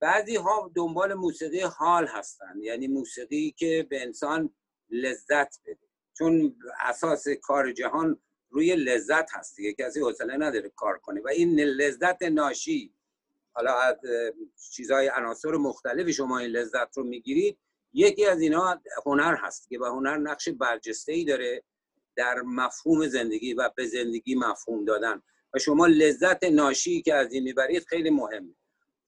[0.02, 4.54] بعضی ها دنبال موسیقی حال هستن یعنی موسیقی که به انسان
[4.90, 5.88] لذت بده.
[6.18, 11.20] چون اساس کار جهان روی لذت هست دیگه کسی حوصله نداره کار کنه.
[11.20, 12.94] و این لذت ناشی
[13.52, 13.96] حالا از
[14.72, 17.58] چیزهای عناصر مختلفی شما این لذت رو می‌گیرید
[17.92, 21.62] یکی از اینا هنر هست که و هنر نقش برجسته ای داره
[22.16, 25.22] در مفهوم زندگی و به زندگی مفهوم دادن.
[25.54, 28.54] و شما لذت ناشی که از این می‌برید خیلی مهمه.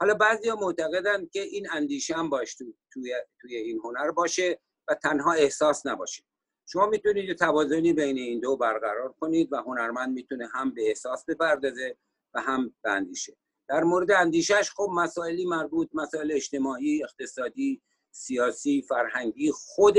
[0.00, 2.54] حالا بعضی ها معتقدن که این اندیشه هم باش
[2.92, 6.22] توی, توی این هنر باشه و تنها احساس نباشه.
[6.66, 11.96] شما می‌تونید توازنی بین این دو برقرار کنید و هنرمند می‌تونه هم به احساس بپردازه
[12.34, 13.36] و هم به اندیشه.
[13.68, 19.96] در مورد اندیشهش خب مسائلی مربوط مسائل اجتماعی اقتصادی سیاسی فرهنگی خود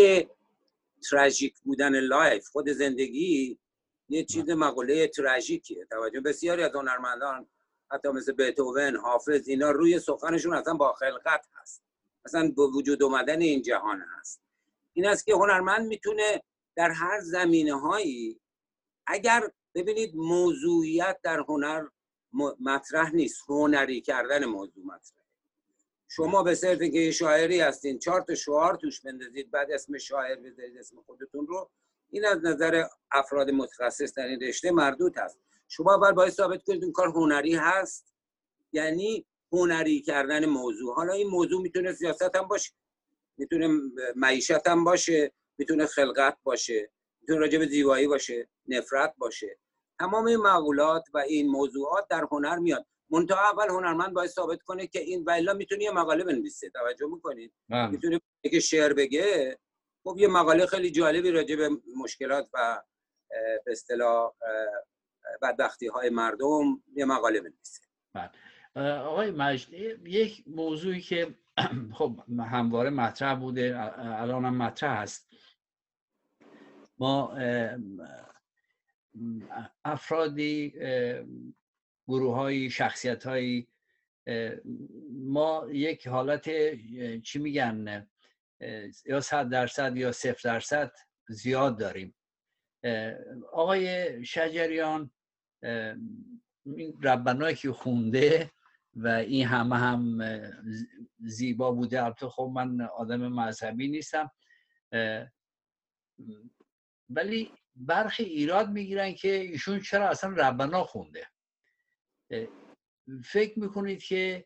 [1.10, 3.60] تراژیک بودن life خود زندگی
[4.10, 5.86] یه چیز مقوله تراژیکیه.
[5.92, 7.48] توجه بسیاری از هنرمندان
[7.92, 11.84] حتی مثل بتوون حافظ اینا روی سخنشون اصلا با خلقت هست.
[12.26, 14.42] اصلا با وجود اومدن این جهان هست.
[14.94, 16.44] این است که هنرمند می‌تونه
[16.76, 18.40] در هر زمینه هایی
[19.08, 21.88] اگر ببینید موضوعیت در هنر
[22.60, 23.44] مطرح نیست.
[23.48, 25.26] هنری کردن موضوع مطرح
[26.08, 30.36] شما به صرف که یه شاعری هستین چهار تا شعار توش بندازید بعد اسم شاعر
[30.36, 31.70] بذارید اسم خودتون رو
[32.10, 35.40] این از نظر افراد متخصص در این رشته مردود هست.
[35.68, 38.14] شما اول باید ثابت کنید اون کار هنری هست.
[38.74, 40.96] یعنی هنری کردن موضوع.
[40.96, 42.72] حالا این موضوع می‌تونه سیاست هم باشه.
[43.38, 43.70] می‌تونه
[44.16, 45.34] معیشت هم باشه.
[45.58, 46.92] می‌تونه خلقت باشه.
[47.22, 48.50] می‌تونه راجع به زیبایی باشه.
[48.68, 49.60] نفرت باشه.
[50.00, 52.86] تمام این مقولات و این موضوعات در هنر میاد.
[53.10, 56.70] منتها اول هنرمند باید ثابت کنه که این ولی می‌تونه یه مقاله بنویسه.
[56.70, 57.88] توجه می‌کنید؟ بله.
[57.88, 59.60] می‌تونه که شعر بگه.
[60.04, 62.82] خب یه مقاله خیلی جالبی راجع به مشکلات و
[63.66, 64.34] به اصطلاح
[65.42, 67.82] بدبختی های مردم یه مقاله بنویسه
[68.14, 68.30] بله.
[68.84, 69.74] آقای مجد
[70.08, 71.36] یک موضوعی که
[71.98, 75.30] خب همواره مطرح بوده الان هم مطرح هست.
[76.98, 77.38] ما
[79.86, 80.74] افرادی
[82.08, 83.68] گروه های شخصیت های
[85.12, 86.50] ما یک حالت
[87.22, 88.08] چی میگن
[89.06, 90.92] یا صد درصد یا صفر درصد
[91.30, 92.16] زیاد داریم.
[93.54, 95.12] آقای شجریان
[97.04, 98.52] ربنایی که خونده
[98.96, 100.22] و این همه هم
[101.20, 102.04] زیبا بوده.
[102.04, 104.32] البته خب من آدم مذهبی نیستم.
[107.10, 111.28] ولی برخی ایراد می‌گیرن که ایشون چرا اصلا ربنا خونده.
[113.24, 114.46] فکر می‌کنید که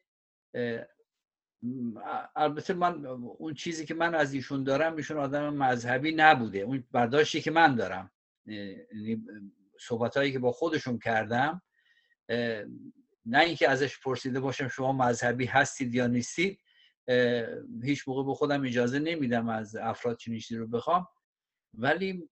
[2.35, 6.59] البته من اون چیزی که من از ایشون دارم ایشون آدم مذهبی نبوده.
[6.59, 8.11] اون برداشتی که من دارم.
[9.79, 11.61] صحبت هایی که با خودشون کردم
[13.25, 16.59] نه اینکه ازش پرسیده باشم شما مذهبی هستید یا نیستید
[17.83, 21.07] هیچ موقع به خودم اجازه نمیدم از افراد چنین چیزی رو بخوام.
[21.73, 22.29] ولی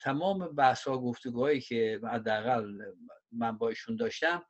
[0.00, 2.92] تمام بحث ها گفتگوهایی که حداقل
[3.32, 4.44] من با ایشون داشتم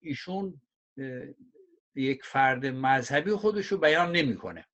[0.00, 0.60] ایشون
[1.94, 4.66] یک فرد مذهبی خودش رو بیان نمی‌کنه.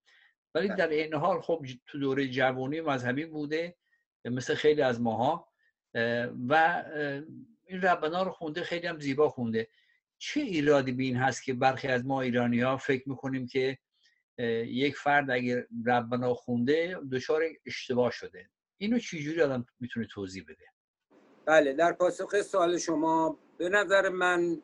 [0.54, 3.76] ولی در این حال خب تو دوره جوانی مذهبی بوده
[4.24, 5.47] مثل خیلی از ماها.
[6.48, 6.84] و
[7.66, 9.68] این ربنا رو خونده خیلی هم زیبا خونده.
[10.18, 13.78] چه ایرادی به این هست که برخی از ما ایرانی ها فکر می‌کنیم که
[14.66, 18.50] یک فرد اگر ربنا خونده دچار اشتباه شده.
[18.78, 20.64] اینو چجوری آدم می‌تونه توضیح بده؟
[21.46, 24.62] بله در پاسخ سوال شما به نظر من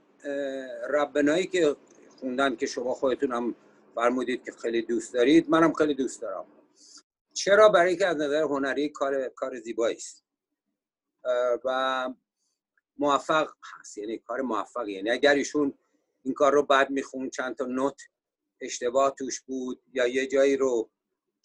[0.90, 1.76] ربنایی که
[2.20, 3.54] خوندن که شما خودتون هم
[3.94, 6.44] فرمودید که خیلی دوست دارید منم خیلی دوست دارم.
[7.32, 10.23] چرا؟ برای که از نظر هنری کار کار زیبایی است.
[11.64, 12.08] و
[12.98, 13.98] موفق هست.
[13.98, 15.78] یعنی کار موفق یعنی اگر ایشون
[16.22, 18.02] این کار رو بعد میخون چند تا نوت
[18.60, 20.90] اشتباه توش بود یا یه جایی رو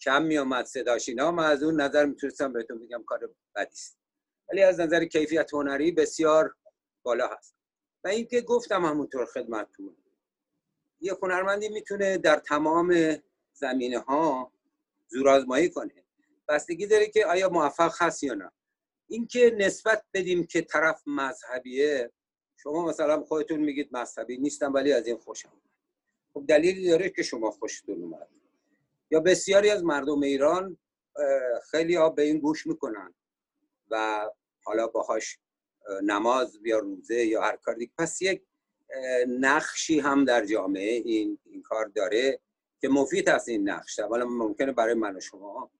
[0.00, 3.98] کم میامد صداش اینا من از اون نظر می‌تونستم بهتون بگم کار بدی است.
[4.48, 6.54] ولی از نظر کیفیت هنری بسیار
[7.02, 7.56] بالا هست.
[8.04, 9.96] و اینکه گفتم همونطور خدمتتون
[11.00, 13.16] یه هنرمندی می‌تونه در تمام
[13.52, 14.52] زمینه ها
[15.08, 16.04] زورآزمایی کنه.
[16.48, 18.50] بستگی داره که آیا موفق هست یا نه.
[19.10, 22.12] اینکه نسبت بدیم که طرف مذهبیه
[22.56, 25.52] شما مثلا خودتون میگید مذهبی نیستم ولی از این خوشم
[26.34, 28.28] خب دلیلی داره که شما خوشتون اومد.
[29.10, 30.78] یا بسیاری از مردم ایران
[31.70, 33.14] خیلی ها به این گوش می‌کنن
[33.90, 34.26] و
[34.62, 35.38] حالا باهاش
[36.02, 37.92] نماز یا روزه یا هر کار دیگه.
[37.98, 38.42] پس یک
[39.28, 42.40] نقشی هم در جامعه این, این کار داره
[42.80, 43.98] که مفید هست این نقش.
[43.98, 45.70] اولا ممکنه برای من و شما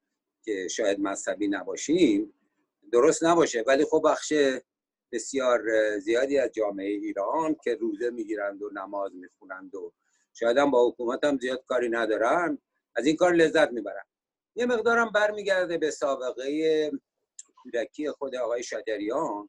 [0.45, 2.35] که شاید مذهبی نباشیم
[2.93, 3.65] درست نباشه.
[3.67, 4.33] ولی خب بخش
[5.13, 5.61] بسیار
[5.99, 9.93] زیادی از جامعه ایران که روزه می‌گیرند و نماز می‌خونند و
[10.33, 12.59] شاید هم با حکومت هم زیاد کاری ندارن
[12.97, 14.05] از این کار لذت می‌برن.
[14.57, 16.91] یه مقدارم برمیگرده به سابقه
[17.57, 19.49] کودکی خود آقای شجریان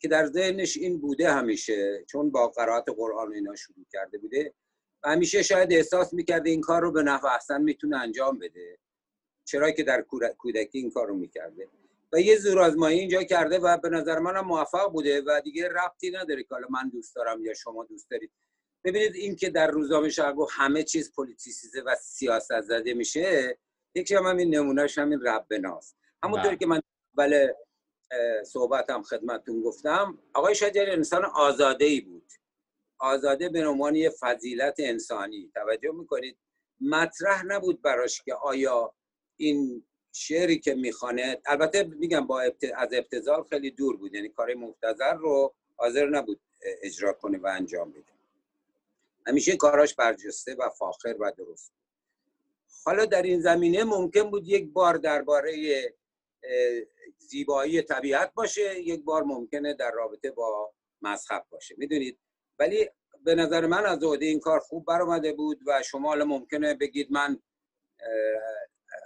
[0.00, 4.54] که در ذهنش این بوده همیشه چون با قرائت قرآن اینا شروع کرده بوده
[5.02, 8.78] و همیشه شاید احساس می‌کرده این کار رو به نفع احسن می‌تونه انجام بده.
[9.44, 10.04] چرا که در
[10.38, 11.68] کودکی این کار رو می‌کرده.
[12.12, 16.42] و یه زورآزمایی اینجا کرده و به نظر منم موفق بوده و دیگه ربطی نداره
[16.42, 18.32] که حالا من دوست دارم یا شما دوست دارید.
[18.84, 23.58] ببینید این که در روزنامه شرق همه چیز پلیتیسیزه و سیاست زده میشه
[23.94, 25.96] یکی هم همین نمونهش همین رب ناست.
[26.22, 26.58] همونطوری بله.
[26.58, 26.80] که من
[27.18, 27.48] اول
[28.44, 32.32] صحبتم خدمتتون گفتم آقای شجری انسان آزاده ای بود.
[32.98, 35.52] آزاده به عنوان یه فضیلت انسانی.
[35.54, 36.38] توجه می‌کنید؟
[36.80, 38.94] مطرح نبود براش که آیا
[39.36, 42.40] این شعری که می‌خوانه البته میگم با
[42.76, 46.40] از ابتزال خیلی دور بود یعنی کار مفتزر رو حاضر نبود
[46.82, 48.12] اجرا کنه و انجام بده.
[49.26, 51.72] همیشه کاراش برجسته و فاخر و درست
[52.84, 55.54] حالا در این زمینه ممکن بود یک بار درباره
[57.18, 61.74] زیبایی طبیعت باشه یک بار ممکنه در رابطه با مذهب باشه.
[61.78, 62.18] می‌دونید؟
[62.58, 62.90] ولی
[63.24, 67.42] به نظر من از عهده این کار خوب برآمده بود و شما ممکنه بگید من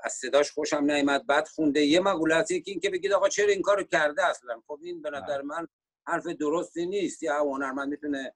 [0.02, 1.84] از صداش خوشم نیامد بد خونده.
[1.84, 2.50] یه مقوله هست.
[2.50, 5.68] یکی اینکه بگید آقا چرا این کارو کرده اصلا؟ خب این به نظر من
[6.06, 7.22] حرف درستی نیست.
[7.22, 8.34] یا هنرمند می‌تونه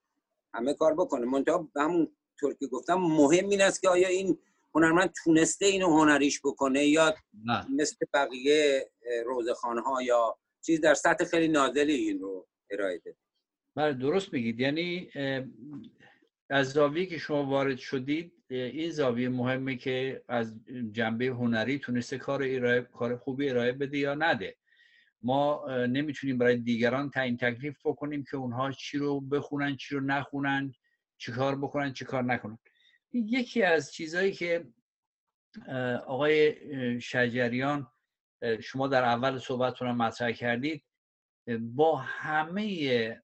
[0.54, 1.26] همه کار بکنه.
[1.26, 4.38] منتها همون طور که گفتم مهم این است که آیا این
[4.74, 7.66] هنرمند تونسته اینو هنریش بکنه یا نه.
[7.70, 8.90] مثل بقیه
[9.24, 13.16] روزخانه ها یا چیز در سطح خیلی نازلی این رو ارائه ده
[13.74, 14.60] بله درست میگید.
[14.60, 15.10] یعنی
[16.50, 20.60] از زاویه که شما وارد شدید این زاویه مهمه که از
[20.92, 24.56] جنبه هنری تونسته کار ارائه کار خوبی ارائه بده یا نده.
[25.22, 30.72] ما نمی‌تونیم برای دیگران تعیین تکلیف بکنیم که اونها چی رو بخونن چی رو نخونن
[31.18, 32.58] چی کار بکنن چی کار نکنن.
[33.12, 34.66] یکی از چیزهایی که
[36.06, 36.54] آقای
[37.00, 37.86] شجریان
[38.62, 40.84] شما در اول صحبتتون مطرح کردید
[41.60, 43.22] با همه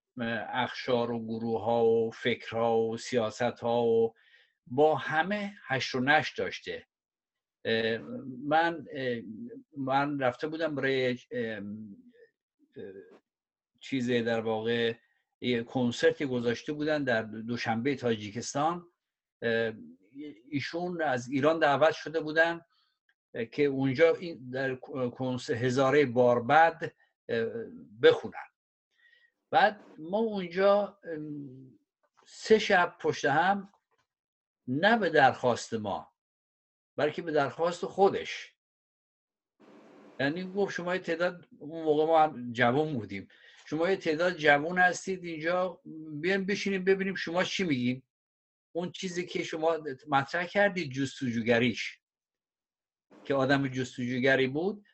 [0.53, 4.15] اخشار و گروه ها و فکرها و سیاست ها و
[4.67, 6.87] با همه هشت و نشت داشته.
[8.47, 8.87] من
[9.77, 11.19] من رفته بودم برای
[13.81, 14.95] چیز در واقع
[15.67, 18.87] کنسرتی گذاشته بودن در دوشنبه تاجیکستان.
[20.51, 22.61] ایشون از ایران دعوت شده بودن
[23.53, 24.17] که اونجا
[24.53, 24.79] در
[25.51, 26.95] هزاره بار بعد
[28.03, 28.35] بخونن.
[29.51, 30.99] بعد ما اونجا
[32.27, 33.72] سه شب پشت هم
[34.69, 36.13] نه به درخواست ما
[36.97, 38.55] بلکه به درخواست خودش.
[40.21, 43.29] یعنی گفت شما تعداد اون موقع ما جوان بودیم.
[43.67, 45.81] شما یه تعداد جوان هستید اینجا
[46.21, 48.03] بیایم بشینیم ببینیم شما چی میگین.
[48.73, 51.99] اون چیزی که شما مطرح کردید جستجوگریش.
[53.25, 54.87] که آدم جستجوگری بود.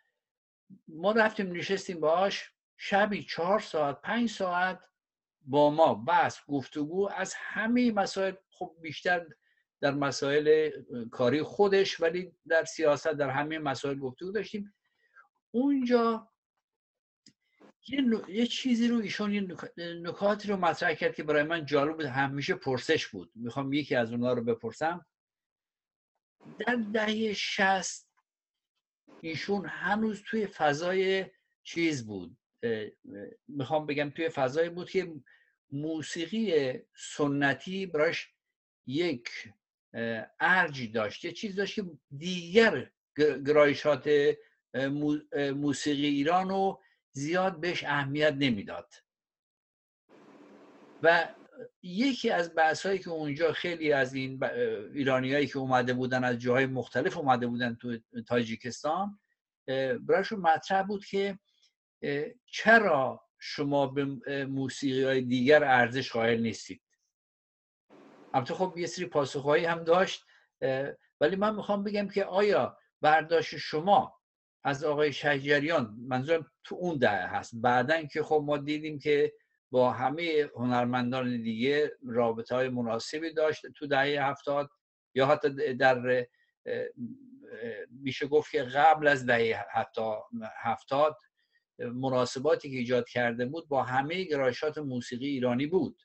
[0.89, 4.81] ما رفتیم نشستیم باش شبی چهار ساعت پنج ساعت
[5.41, 8.35] با ما بس گفتگو از همه مسائل.
[8.51, 9.27] خب بیشتر
[9.81, 10.71] در مسائل
[11.11, 14.75] کاری خودش ولی در سیاست در همه مسائل گفتگو داشتیم.
[15.51, 16.29] اونجا
[17.89, 22.05] یه, یه چیزی رو ایشون یه نکاتی رو مطرح کرد که برای من جالب بود.
[22.05, 23.33] همیشه پرسش بود.
[23.35, 25.07] می‌خوام یکی از اونها رو بپرسم.
[26.59, 28.09] در دهه شست
[29.21, 31.27] ایشون هنوز توی فضای
[31.63, 32.37] چیز بود.
[33.49, 35.15] می‌خوام بگم توی فضایی بود که
[35.73, 38.35] موسیقی سنتی براش
[38.87, 39.29] یک
[40.41, 41.25] ارجی داشت.
[41.25, 41.85] یه چیز داشت که
[42.19, 42.91] دیگر
[43.47, 44.11] گرایشات
[45.55, 48.95] موسیقی ایران رو زیاد بهش اهمیت نمی‌داد.
[51.03, 51.29] و
[51.83, 54.45] یکی از بحث هایی که اونجا خیلی از این
[54.95, 59.19] ایرانیایی که اومده بودن از جاهای مختلف اومده بودن تو تاجیکستان
[60.01, 61.39] براشون مطرح بود که
[62.47, 64.05] چرا شما به
[64.45, 66.83] موسیقی های دیگر ارزش قائل نیستید؟
[68.39, 70.25] البته خب یه سری پاسخهایی هم داشت
[71.21, 74.19] ولی من می‌خوام بگم که آیا برداشت شما
[74.65, 79.33] از آقای شجریان منظورم تو اون دهه هست بعدا که خب ما دیدیم که
[79.71, 84.71] با همه هنرمندان دیگه رابطه های مناسبی داشت تو دهه هفتاد
[85.15, 86.27] یا حتی در
[87.91, 89.67] میشه گفت که قبل از دهه
[90.63, 91.17] هفتاد
[91.79, 96.03] مناسباتی که ایجاد کرده بود با همه گرایشات موسیقی ایرانی بود.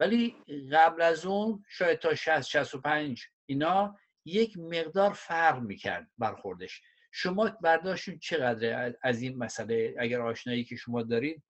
[0.00, 0.36] ولی
[0.72, 6.82] قبل از اون شاید تا 60 65 اینا یک مقدار فرق می‌کرد برخوردش.
[7.12, 11.42] شما برداشتون چقدر از این مسئله اگر آشنایی که شما دارید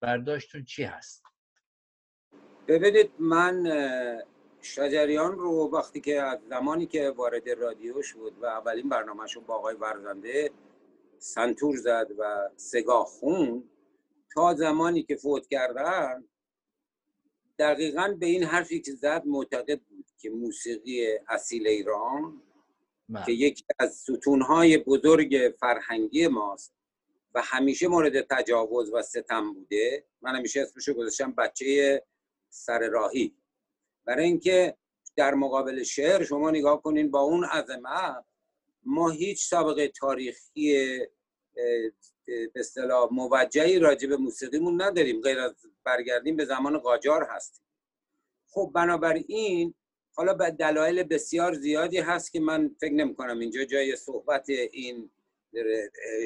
[0.00, 1.22] برداشتون چی هست؟
[2.68, 3.64] ببینید من
[4.60, 9.74] شجریان رو وقتی که از زمانی که وارد رادیو شد و اولین برنامهشون با آقای
[9.74, 10.50] ورزنده
[11.18, 13.70] سنتور زد و سگاه خون
[14.34, 16.24] تا زمانی که فوت کردن
[17.58, 22.42] دقیقا به این حرفی که زد معتقد بود که موسیقی اصیل ایران
[23.08, 23.24] بله.
[23.26, 26.74] که یکی از ستونهای بزرگ فرهنگی ماست
[27.34, 32.02] و همیشه مورد تجاوز و ستم بوده من همیشه اسمشو گذاشتم بچه
[32.50, 33.34] سر راهی
[34.04, 34.76] برای اینکه
[35.16, 38.24] در مقابل شعر شما نگاه کنین با اون عظمت
[38.82, 40.98] ما هیچ سابقه تاریخی
[41.54, 47.64] به اصطلاح موجهی راجع به موسیقیمون نداریم غیر از برگردیم به زمان قاجار هستیم.
[48.48, 49.74] خب بنابراین
[50.12, 55.10] حالا به دلایل بسیار زیادی هست که من فکر نمی کنم اینجا جای صحبت این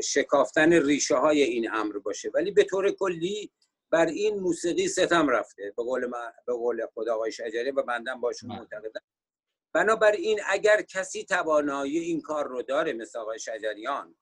[0.05, 2.31] شکافتن ریشه های این امر باشه.
[2.35, 3.51] ولی به طور کلی
[3.91, 6.11] بر این موسیقی ستم رفته به قول,
[6.47, 8.59] به قول خدا آقای شجری و بندم باشون بله.
[8.59, 9.01] معتقدم.
[9.73, 14.15] بنابراین اگر کسی توانایی این کار رو داره مثل آقای شجریان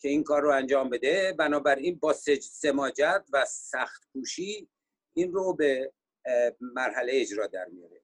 [0.00, 1.34] که این کار رو انجام بده.
[1.38, 4.68] بنابراین با سماجت و سخت کوشی
[5.16, 5.92] این رو به
[6.60, 8.02] مرحله اجرا در میاره.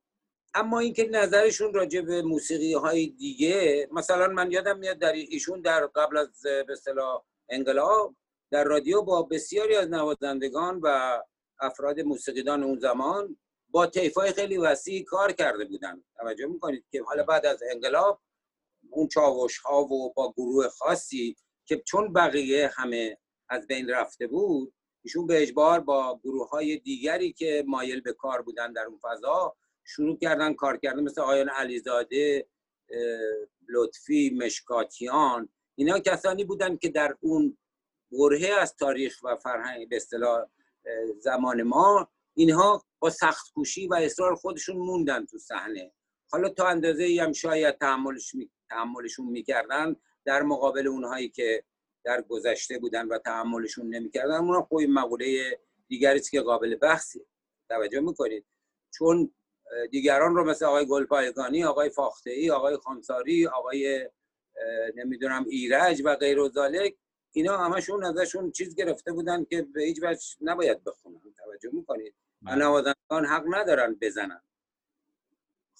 [0.54, 5.86] اما اینکه نظرشون راجع به موسیقی های دیگه مثلا من یادم میاد در ایشون در
[5.86, 8.16] قبل از به اصطلاح انقلاب
[8.50, 11.18] در رادیو با بسیاری از نوازندگان و
[11.60, 13.36] افراد موسیقیدان اون زمان
[13.68, 16.04] با طیفای خیلی وسیع کار کرده بودن.
[16.16, 18.20] توجه می‌کنید که حالا بعد از انقلاب
[18.90, 21.36] اون چاوش ها و با گروه خاصی
[21.66, 27.32] که چون بقیه همه از بین رفته بود ایشون به اجبار با گروه های دیگری
[27.32, 32.46] که مایل به کار بودن در اون فضا شروع کردن کار کردن مثل آیان علیزاده
[33.68, 35.48] لطفی مشکاتیان.
[35.74, 37.58] اینا کسانی بودن که در اون
[38.12, 40.46] برهه از تاریخ و فرهنگ به اصطلاح
[41.18, 45.92] زمان ما اینها با سخت کوشی و اصرار خودشون موندن تو صحنه.
[46.30, 48.50] حالا تا اندازه ای هم شاید تحملش می...
[48.70, 51.64] تحملشون می‌کردن در مقابل اونهایی که
[52.04, 55.58] در گذشته بودن و تحملشون نمی‌کردن اونها خوی مقوله
[55.88, 57.26] دیگری که قابل بحثی
[57.68, 58.46] توجه می‌کنید؟
[58.94, 59.34] چون
[59.90, 64.10] دیگران رو مثل آقای گلپایگانی آقای فاخته ای آقای خانساری آقای
[64.94, 66.50] نمی‌دونم ایرج و غیر و
[67.34, 71.20] اینا همشون ازشون چیز گرفته بودن که به هیچ وجه نباید بخونن.
[71.36, 72.54] توجه می‌کنید؟ بله.
[72.54, 74.42] نوازندگان حق ندارن بزنن.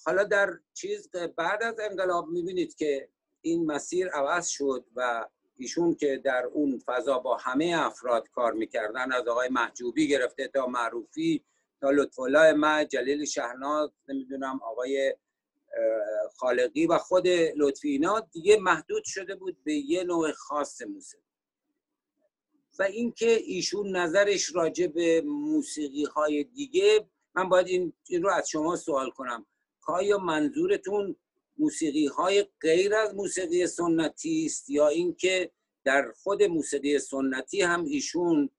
[0.05, 3.09] حالا در چیز بعد از انقلاب می‌بینید که
[3.43, 5.27] این مسیر عوض شد و
[5.57, 10.67] ایشون که در اون فضا با همه افراد کار می‌کردن از آقای محجوبی گرفته تا
[10.67, 11.43] معروفی
[11.81, 15.15] تا لطف الله ما جلیل شهناز نمی‌دونم آقای
[16.35, 21.23] خالقی و خود لطفی اینا دیگه محدود شده بود به یه نوع خاص موسیقی.
[22.79, 28.75] و اینکه ایشون نظرش راجع به موسیقی های دیگه من باید این, رو از شما
[28.75, 29.45] سوال کنم.
[29.87, 31.15] آیا منظورتون
[31.57, 35.51] موسیقی های غیر از موسیقی سنتی است یا اینکه
[35.83, 38.49] در خود موسیقی سنتی هم ایشون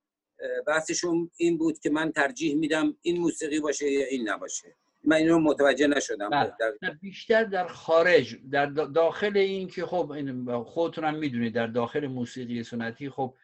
[0.66, 4.76] بحثشون این بود که من ترجیح میدم این موسیقی باشه یا این نباشه.
[5.04, 6.30] من این رو متوجه نشدم.
[6.30, 6.52] بله.
[6.82, 6.90] در...
[6.90, 13.10] بیشتر در خارج در داخل این که خب خودتون هم می‌دونید در داخل موسیقی سنتی
[13.10, 13.34] خب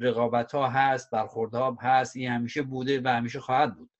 [0.00, 3.90] رقابت ها هست برخورد ها هست این همیشه بوده و همیشه خواهد بود.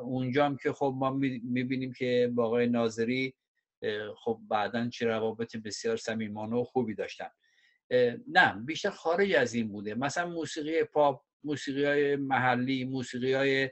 [0.00, 1.10] اونجا هم که خب ما
[1.42, 3.34] می‌بینیم که با آقای ناظری
[4.16, 7.28] خب بعدا چه روابط بسیار صمیمانه و خوبی داشتن.
[8.28, 9.94] نه بیشتر خارج از این بوده.
[9.94, 13.70] مثلا موسیقی پاپ موسیقی های محلی موسیقی های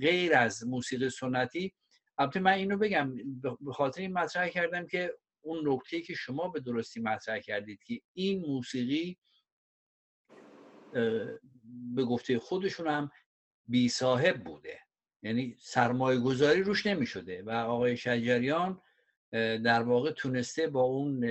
[0.00, 1.74] غیر از موسیقی سنتی.
[2.18, 3.14] البته من اینو بگم
[3.60, 8.00] به خاطر این مطرح کردم که اون نکته که شما به درستی مطرح کردید که
[8.12, 9.18] این موسیقی
[11.94, 13.10] به گفته خودشون هم
[13.66, 14.78] بی صاحب بوده.
[15.22, 18.80] یعنی سرمایه گذاری روش نمی شده و آقای شجریان
[19.64, 21.24] در واقع تونسته با اون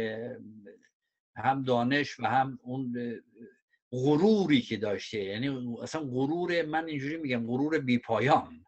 [1.36, 2.95] هم دانش و هم اون
[3.91, 8.65] غروری که داشته یعنی اصلا غرور من اینجوری میگم غرور بی پایان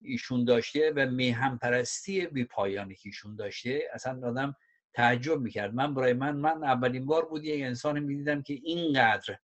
[0.00, 4.56] ایشون داشته و میهم پرستی بی پایانی که ایشون داشته اصلا آدم
[4.92, 5.74] تعجب می‌کرد.
[5.74, 9.38] من برای من من اولین بار بود یک انسان می‌دیدم که اینقدر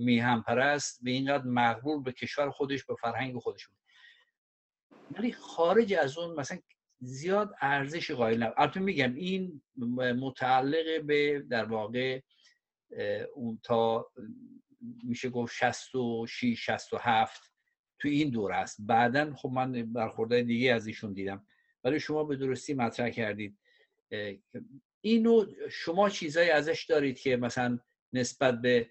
[0.00, 3.76] میهم پرست به اینقدر مغرور به کشور خودش به فرهنگ خودش بود
[5.18, 6.58] ولی خارج از اون مثلا
[7.00, 8.54] زیاد ارزش قائل نبود.
[8.58, 9.62] البته میگم این
[9.96, 12.20] متعلق به در واقع
[13.34, 14.10] اون تا
[15.02, 17.52] میشه گفت 66 67
[17.98, 18.76] تو این دور است.
[18.80, 21.46] بعدا خب من برخوردهای دیگه از ایشون دیدم.
[21.84, 23.58] ولی شما به درستی مطرح کردید.
[25.00, 27.78] اینو شما چیزایی ازش دارید که مثلا
[28.12, 28.90] نسبت به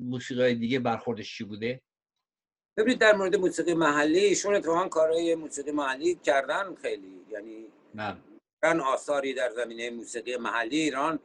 [0.00, 1.80] موسیقی دیگه برخوردش چی بوده؟
[2.76, 7.66] ببینید در مورد موسیقی محلی ایشون اتفاقا کارهای موسیقی محلی کردن خیلی یعنی
[8.62, 11.18] من آثاری در زمینه موسیقی محلی ایران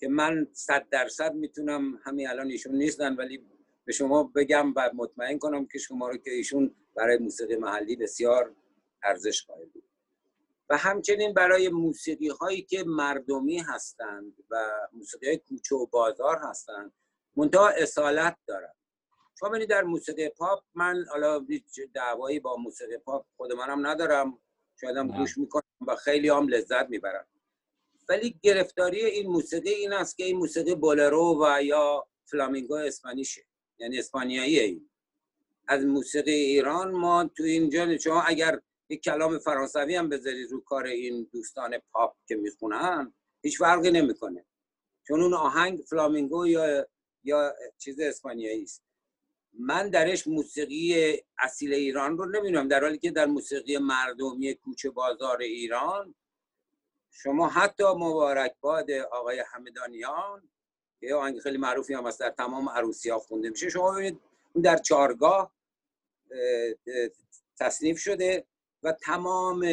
[0.00, 3.42] که من صد درصد می‌تونم همین الان ایشون نیستن ولی
[3.84, 8.54] به شما بگم و مطمئن کنم که شما رو که ایشون برای موسیقی محلی بسیار
[9.02, 9.84] ارزش قائل بود.
[10.70, 16.92] و همچنین برای موسیقی هایی که مردمی هستند و موسیقی های کوچه و بازار هستند
[17.36, 18.72] منتها اصالت دارن
[19.40, 21.46] شما در موسیقی پاپ من حالا
[21.94, 24.38] دعوایی با موسیقی پاپ خود منم ندارم.
[24.80, 27.26] شاید هم گوش می‌کنم و خیلی هم لذت می‌برم.
[28.08, 33.44] ولی گرفتاری این موسیقی این است که این موسیقی بولرو و یا فلامینگو اسپانیشه.
[33.78, 34.90] یعنی اسپانیایی این.
[35.68, 40.86] از موسیقی ایران ما تو اینجا شما اگر یک کلام فرانسوی هم بذارید رو کار
[40.86, 44.46] این دوستان پاپ که می‌خونن هیچ فرقی نمی‌کنه.
[45.08, 46.86] چون اون آهنگ فلامینگو یا
[47.24, 48.82] یا چیز اسپانیایی است.
[49.58, 55.40] من درش موسیقی اصیل ایران رو نمی‌دونم در حالی که در موسیقی مردمی کوچه بازار
[55.40, 56.14] ایران
[57.10, 60.48] شما حتی مبارک باد آقای همدانیان
[61.00, 63.68] که آهنگ خیلی معروفی هم در تمام عروسی ها خونده میشه.
[63.68, 64.20] شما ببینید
[64.52, 65.52] اون در چارگاه
[67.58, 68.46] تصنیف شده
[68.82, 69.66] و تمام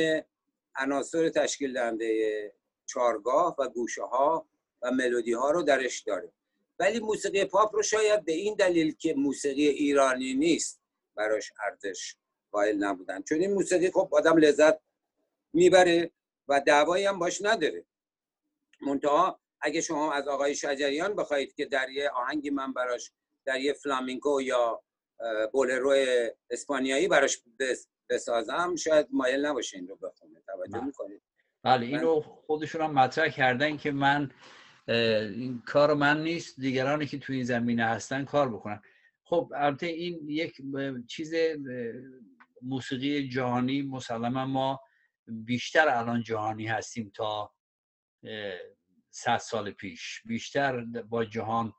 [0.75, 2.53] عناصر تشکیل دهنده
[2.85, 4.47] چارگاه و گوشه ها
[4.81, 6.31] و ملودی ها رو درش داره.
[6.79, 10.81] ولی موسیقی پاپ رو شاید به این دلیل که موسیقی ایرانی نیست
[11.15, 12.15] براش ارزش
[12.51, 13.21] قائل نبودن.
[13.21, 14.79] چون این موسیقی خب آدم لذت
[15.53, 16.11] می‌بره
[16.47, 17.85] و دعوایی هم باش نداره.
[18.81, 23.11] منتها اگه شما از آقای شجریان بخواید که در یه آهنگی من براش
[23.45, 24.83] در یه فلامینکو یا
[25.51, 25.95] بولرو
[26.49, 27.41] اسپانیایی براش
[28.09, 30.41] بسازم شاید مایل نباشه این رو بخونه.
[30.45, 31.21] توجه می‌کنید؟
[31.63, 34.31] بله اینو خودشون هم مطرح کردن که من
[34.87, 36.59] این کار من نیست.
[36.59, 38.81] دیگرانی که توی این زمینه هستن کار بکنن.
[39.23, 40.61] خب البته این یک
[41.07, 41.33] چیز
[42.61, 44.79] موسیقی جهانی مسلما ما
[45.27, 47.53] بیشتر الان جهانی هستیم تا
[49.09, 50.21] صد سال پیش.
[50.25, 51.73] بیشتر با جهان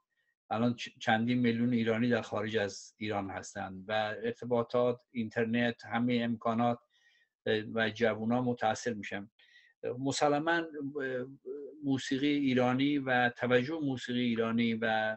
[0.50, 6.78] الان چندین میلیون ایرانی در خارج از ایران هستند و ارتباطات اینترنت همه امکانات
[7.74, 9.30] و جوونا متاثر میشن.
[9.98, 10.62] مسلما
[11.84, 15.16] موسیقی ایرانی و توجه موسیقی ایرانی و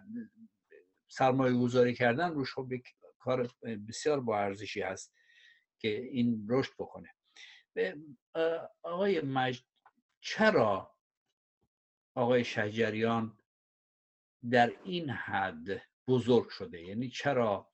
[1.07, 2.69] سرمایه گذاری کردن روش خب
[3.19, 3.49] کار
[3.87, 5.13] بسیار با ارزشی هست
[5.79, 7.15] که این رشد بکنه.
[8.83, 9.63] آقای مجد
[10.19, 10.95] چرا
[12.15, 13.37] آقای شجریان
[14.51, 17.71] در این حد بزرگ شده؟ یعنی چرا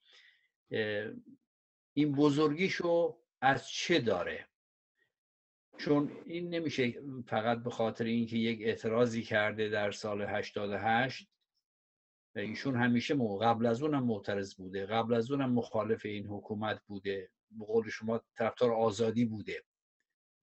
[1.94, 4.48] این بزرگیشو از چه داره؟
[5.78, 11.30] چون این نمیشه فقط به خاطر اینکه یک اعتراضی کرده در سال 88
[12.36, 17.65] ایشون همیشه قبل از اونم معترض بوده قبل از اونم مخالف این حکومت بوده به
[17.65, 19.63] قول شما طرفدار آزادی بوده.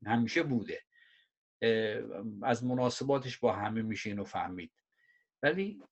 [0.06, 0.80] همیشه بوده.
[2.42, 4.72] از مناسباتش با همه میشه اینو فهمید.
[5.42, 5.82] ولی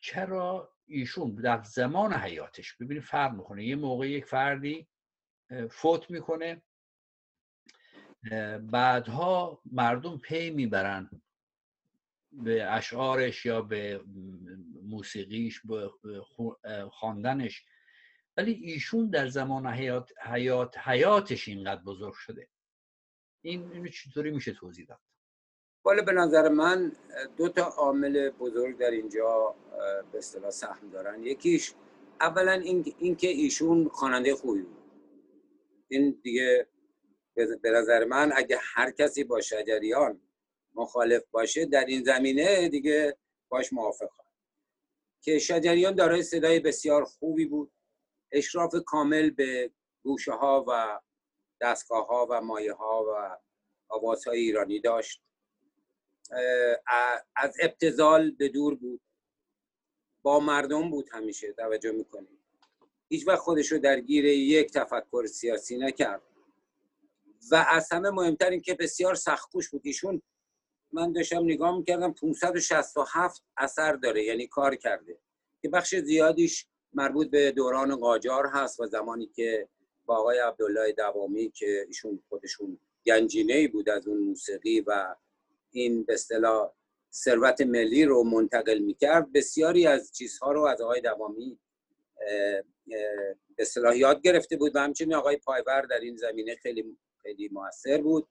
[0.00, 4.88] چرا ایشون در زمان حیاتش ببینید فرق می‌کنه یه موقع یک فردی
[5.70, 6.62] فوت می‌کنه
[8.70, 11.10] بعدها مردم پی می‌برن
[12.32, 14.00] به اشعارش یا به
[14.82, 15.90] موسیقیش به
[16.90, 17.64] خواندنش.
[18.36, 22.48] ولی ایشون در زمان حیات, حیات حیاتش اینقدر بزرگ شده.
[23.42, 24.98] این اینو چطوری میشه توضیح داد؟
[25.82, 26.92] بالا به نظر من
[27.36, 29.54] دو تا عامل بزرگ در اینجا
[30.12, 31.22] به اصطلاح سهم دارن.
[31.22, 31.74] یکیش
[32.20, 34.82] اولا این اینکه ایشون خواننده خوبی بود.
[35.88, 36.66] این دیگه
[37.46, 40.20] به نظر من اگه هر کسی با شجریان
[40.74, 43.16] مخالف باشه در این زمینه دیگه
[43.48, 44.24] باش موافقم.
[45.22, 47.72] که شجریان دارای صدای بسیار خوبی بود.
[48.32, 49.70] اشراف کامل به
[50.02, 51.00] گوشه ها و
[51.60, 53.38] دستگاه ها و مایه ها و
[53.88, 55.22] آوازهای ایرانی داشت.
[57.36, 59.00] از ابتزال به دور بود.
[60.22, 62.38] با مردم بود همیشه توجه می‌کنیم.
[63.08, 66.22] هیچ وقت خودش رو درگیر یک تفکر سیاسی نکرد.
[67.50, 69.80] و از همه مهمتر این که بسیار سختکوش بود.
[69.84, 70.22] ایشون
[70.92, 75.18] من داشتم نگاه می‌کردم 567 اثر داره یعنی کار کرده.
[75.62, 79.68] که بخش زیادیش مربوط به دوران قاجار هست و زمانی که
[80.04, 85.14] با آقای عبدالله دوامی که ایشون خودشون گنجینه ای بود از اون موسیقی و
[85.70, 86.72] این به اصطلاح
[87.12, 91.58] ثروت ملی رو منتقل می‌کرد بسیاری از چیزها رو از آقای دوامی
[93.56, 98.02] به اصطلاح یاد گرفته بود و همچنین آقای پایور در این زمینه خیلی خیلی موثر
[98.02, 98.28] بود.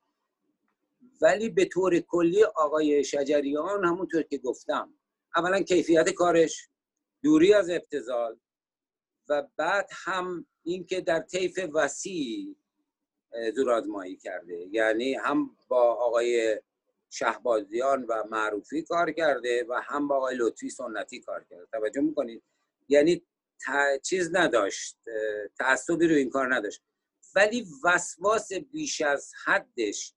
[1.22, 4.94] ولی به طور کلی آقای شجریان همونطور که گفتم
[5.36, 6.70] اولا کیفیت کارش
[7.24, 8.40] دوری از ابتزال
[9.30, 12.56] و بعد هم اینکه در طیف وسیع
[13.56, 14.68] زورآزمایی کرده.
[14.72, 16.62] یعنی هم با آقای
[17.10, 21.68] شهبازیان و معروفی کار کرده و هم با آقای لطفی سنتی کار کرده.
[21.72, 22.44] توجه می‌کنید؟
[22.88, 23.26] یعنی
[24.04, 24.98] چیز نداشت
[25.60, 26.82] تعصبی رو این کار نداشت.
[27.40, 30.14] ولی وسواس بیش از حدش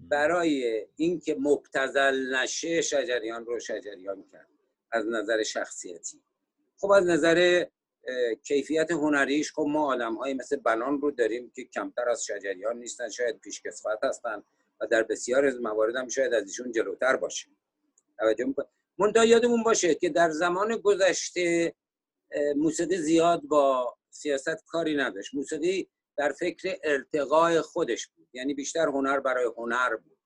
[0.00, 4.48] برای اینکه مبتزل نشه شجریان رو شجریان کرد
[4.92, 6.22] از نظر شخصیتی.
[6.76, 7.66] خب از نظر
[8.42, 13.08] کیفیت هنریش خب ما آدم های مثل بنان رو داریم که کمتر از شجریان نیستن
[13.08, 14.42] شاید پیشکسوت هستن
[14.80, 17.48] و در بسیار از موارد هم شاید از ایشون جلوتر باشه.
[18.18, 21.74] توجه می‌کنم منتها یادمون باشه که در زمان گذشته
[22.56, 25.34] موسیقی زیاد با سیاست کاری نداشت.
[25.34, 25.88] موسیقی
[26.22, 28.28] در فکر ارتقای خودش بود.
[28.32, 30.18] یعنی بیشتر هنر برای هنر بود.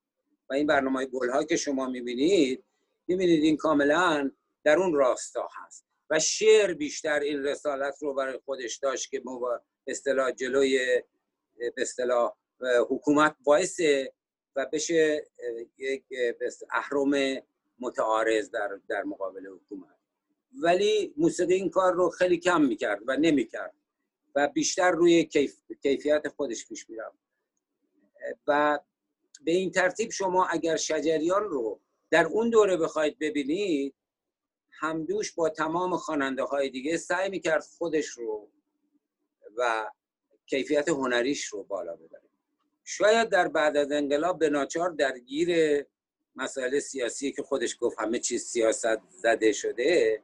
[0.50, 2.64] و این برنامه گل ها که شما می‌بینید
[3.06, 4.30] می‌بینید این کاملا
[4.64, 5.86] در اون راستا هست.
[6.10, 11.02] و شعر بیشتر این رسالت رو برای خودش داشت که ما اصطلاح جلوی
[11.56, 12.32] به اصطلاح
[12.88, 14.12] حکومت باعثه
[14.56, 15.26] و بشه
[15.78, 16.04] یک
[16.70, 17.42] اهرم
[17.80, 19.96] متعارض در, در مقابل حکومت.
[20.62, 23.74] ولی موسیقی این کار رو خیلی کم می‌کرد و نمی‌کرد.
[24.36, 27.18] و بیشتر روی کیف، کیفیت خودش پیش می‌رفت
[28.46, 28.78] و
[29.44, 31.80] به این ترتیب شما اگر شجریان رو
[32.10, 33.94] در اون دوره بخواید ببینید
[34.70, 38.50] همدوش با تمام خواننده های دیگه سعی می‌کرد خودش رو
[39.56, 39.90] و
[40.46, 42.22] کیفیت هنریش رو بالا ببره.
[42.84, 45.84] شاید در بعد از انقلاب به ناچار درگیر
[46.36, 50.22] مسائل سیاسی که خودش گفت همه چیز سیاست زده شده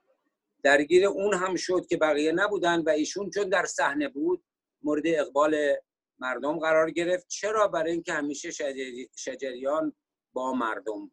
[0.62, 4.44] درگیر اون هم شد که بقیه نبودن و ایشون چون در صحنه بود
[4.82, 5.74] مورد اقبال
[6.18, 7.28] مردم قرار گرفت.
[7.28, 8.50] چرا؟ برای اینکه همیشه
[9.16, 9.92] شجریان
[10.32, 11.12] با مردم بود.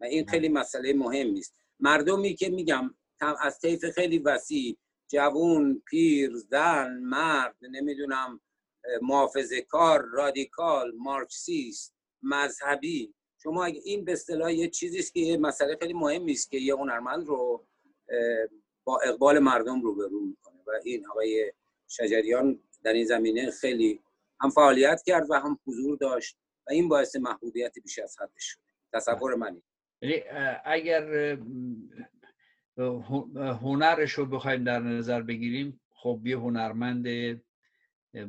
[0.00, 2.94] و این خیلی مسئله مهمی است مردمی که میگم
[3.40, 4.78] از طیف خیلی وسیع
[5.08, 8.40] جوون پیر زن مرد نمی‌دونم
[9.02, 13.14] محافظه کار رادیکال مارکسیست مذهبی.
[13.42, 16.58] شما اگه این به اصطلاح یه چیزی است که یه مسئله خیلی مهمی است که
[16.58, 17.67] یه هنرمند رو
[18.84, 21.52] با اقبال مردم روبرو می‌کنه و این آقای
[21.88, 24.00] شجریان در این زمینه خیلی
[24.40, 26.36] هم فعالیت کرد و هم حضور داشت
[26.66, 28.58] و این باعث محبوبیت بیش از حدش شد.
[28.92, 29.62] تصور منی
[30.02, 30.22] یعنی
[30.64, 31.38] اگر
[33.36, 37.06] هنرش رو بخوایم در نظر بگیریم خب یه هنرمند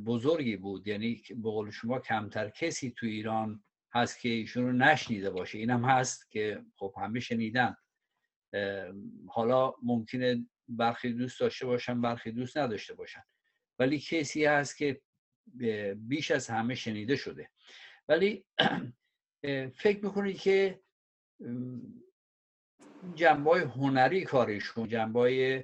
[0.05, 0.87] بزرگی بود.
[0.87, 3.63] یعنی به قول شما کمتر کسی تو ایران
[3.93, 5.57] هست که ایشون رو نشنیده باشه.
[5.57, 7.77] اینم هست که خب همه شنیدن.
[9.27, 13.23] حالا ممکنه برخی دوست داشته باشن برخی دوست نداشته باشن.
[13.79, 15.01] ولی کسی هست که
[15.95, 17.49] بیش از همه شنیده شده.
[18.07, 18.45] ولی
[19.81, 20.79] فکر می‌کنید که
[23.15, 25.63] جنبای هنری کارشون جنبای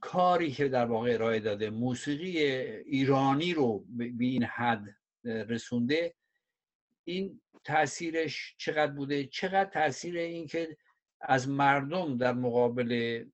[0.00, 6.14] کاری که در واقع ارائه داده موسیقی ایرانی رو به این حد رسونده
[7.04, 10.76] این تاثیرش چقدر بوده؟ چقدر تاثیر این که
[11.22, 13.24] از مردم در مقابل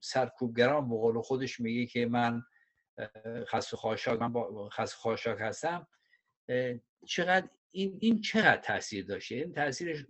[0.00, 2.42] سرکوبگران به قول خودش میگه که من
[3.46, 5.86] خست خاشاک من با خست خاشاک هستم.
[7.06, 10.04] چقدر این این چقدر تاثیر داشته؟ این تاثیرش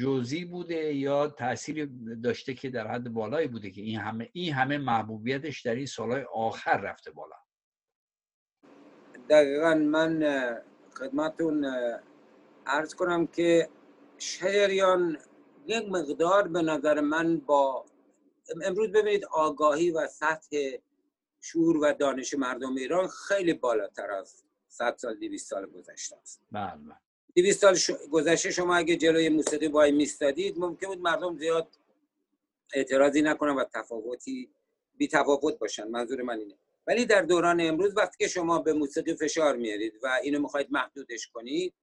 [0.00, 1.86] جزئی بوده یا تأثیری
[2.22, 6.22] داشته که در حد بالایی بوده که این همه این همه محبوبیتش در این سالهای
[6.34, 7.36] آخر رفته بالا؟
[9.30, 10.24] دقیقا من
[10.98, 11.66] خدمتون
[12.66, 13.68] ارز کنم که
[14.18, 15.18] شهریان
[15.66, 17.84] یک مقدار به نظر من با
[18.64, 20.56] امروز ببینید آگاهی و سطح
[21.40, 26.70] شور و دانش مردم ایران خیلی بالاتر از 100 سال 200 سال گذشته است بله,
[26.70, 26.96] بله.
[27.36, 31.68] دویست سال گذشته شما اگه جلوی موسیقی وای میستادید ممکن بود مردم زیاد
[32.74, 34.50] اعتراضی نکنن و تفاوتی
[34.96, 36.54] بی تفاوت باشن منظور من اینه
[36.86, 41.28] ولی در دوران امروز وقتی که شما به موسیقی فشار میارید و اینو می‌خواید محدودش
[41.28, 41.74] کنید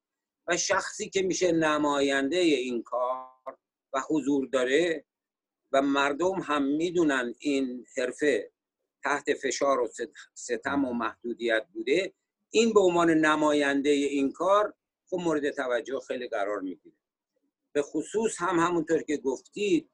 [0.48, 3.58] و شخصی که میشه نماینده این کار
[3.94, 5.06] و حضور داره
[5.72, 8.52] و مردم هم می‌دونن این حرفه
[9.04, 9.90] تحت فشار و
[10.34, 12.14] ستم و محدودیت بوده
[12.50, 14.74] این به عنوان نماینده این کار
[15.10, 16.96] خب مورد توجه خیلی قرار می‌گیره.
[17.74, 19.90] به خصوص هم همونطور که گفتید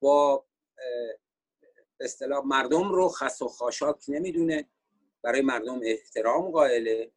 [0.00, 0.46] با
[2.00, 4.68] اصطلاح مردم رو خس و خاشاک نمی‌دونه
[5.22, 7.12] برای مردم احترام قائله.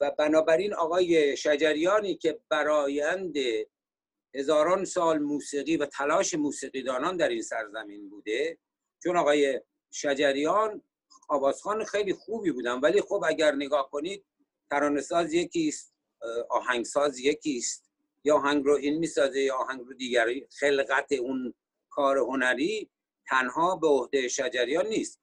[0.00, 3.36] و بنابراین آقای شجریانی که برایند
[4.34, 8.58] هزاران سال موسیقی و تلاش موسیقیدانان در این سرزمین بوده
[9.02, 10.82] چون آقای شجریان
[11.28, 12.80] آوازخان خیلی خوبی بودن.
[12.80, 14.24] ولی خب اگر نگاه کنید
[14.70, 15.94] ترانه ساز یکیست
[16.50, 17.90] آهنگساز یکیست.
[18.24, 21.54] یا آهنگ رو این می‌سازه یا آهنگ رو دیگری خلقت اون
[21.90, 22.90] کار هنری
[23.28, 25.20] تنها به عهده شجریان نیست.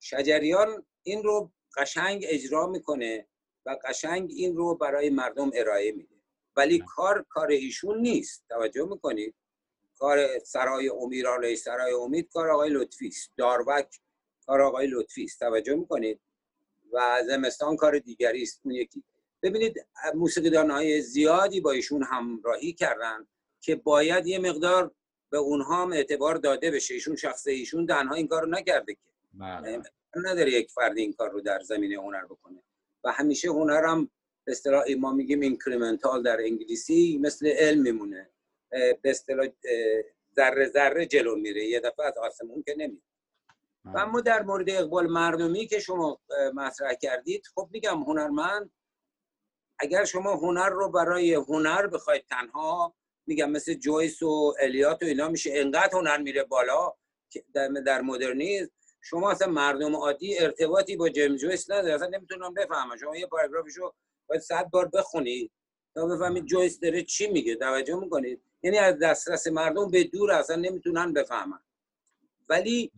[0.00, 3.26] شجریان این رو قشنگ اجرا می‌کنه
[3.66, 6.14] و قشنگ این رو برای مردم ارائه میده.
[6.56, 8.44] ولی کار کار ایشون نیست.
[8.48, 9.34] توجه می‌کنید؟
[9.98, 13.30] کار سرای امیران سرای امید کار آقای لطفی است.
[13.36, 14.00] داروک
[14.46, 15.40] کار آقای لطفی است.
[15.40, 16.20] توجه می‌کنید؟
[16.92, 18.60] و زمستان کار دیگری است.
[18.64, 19.04] اون یکی.
[19.42, 23.26] ببینید موسیقیدان های زیادی با ایشون همراهی کردن
[23.60, 24.94] که باید یه مقدار
[25.30, 26.94] به اونها هم اعتبار داده بشه.
[26.94, 29.00] ایشون شخص ایشون تنها این کار رو نکرده که.
[29.34, 29.82] بله.
[30.16, 32.62] نداره یک فرد این کار رو در زمینه هنر بکنه.
[33.04, 34.10] و همیشه هنر هم
[34.44, 38.30] به اصطلاح ما میگیم اینکریمنتال در انگلیسی مثل علم میمونه.
[38.70, 39.46] به اصطلاح
[40.36, 43.02] ذره ذره جلو میره یه دفعه از آسمون که نمیره.
[43.84, 46.20] و اما در مورد اقبال مردمی که شما
[46.54, 48.70] مطرح کردید خب میگم هنرمند
[49.78, 52.94] اگر شما هنر رو برای هنر بخواید تنها
[53.26, 56.94] میگم مثل جویس و الیات و اینا میشه انقدر هنر میره بالا
[57.54, 58.70] در, در مدرنیزم
[59.00, 62.96] شما اصلا مردم عادی ارتباطی با جیمز جویس نداره اصلا نمی‌تونم بفهمم.
[62.96, 63.92] شما یه پاراگرافشو
[64.28, 65.50] باید صد بار بخونید
[65.94, 70.56] تا بفهمید جویس داره چی میگه توجه می‌کنید؟ یعنی از دسترس مردم به دور اصلا
[70.56, 71.60] نمی‌تونن بفهمن.
[72.48, 72.92] ولی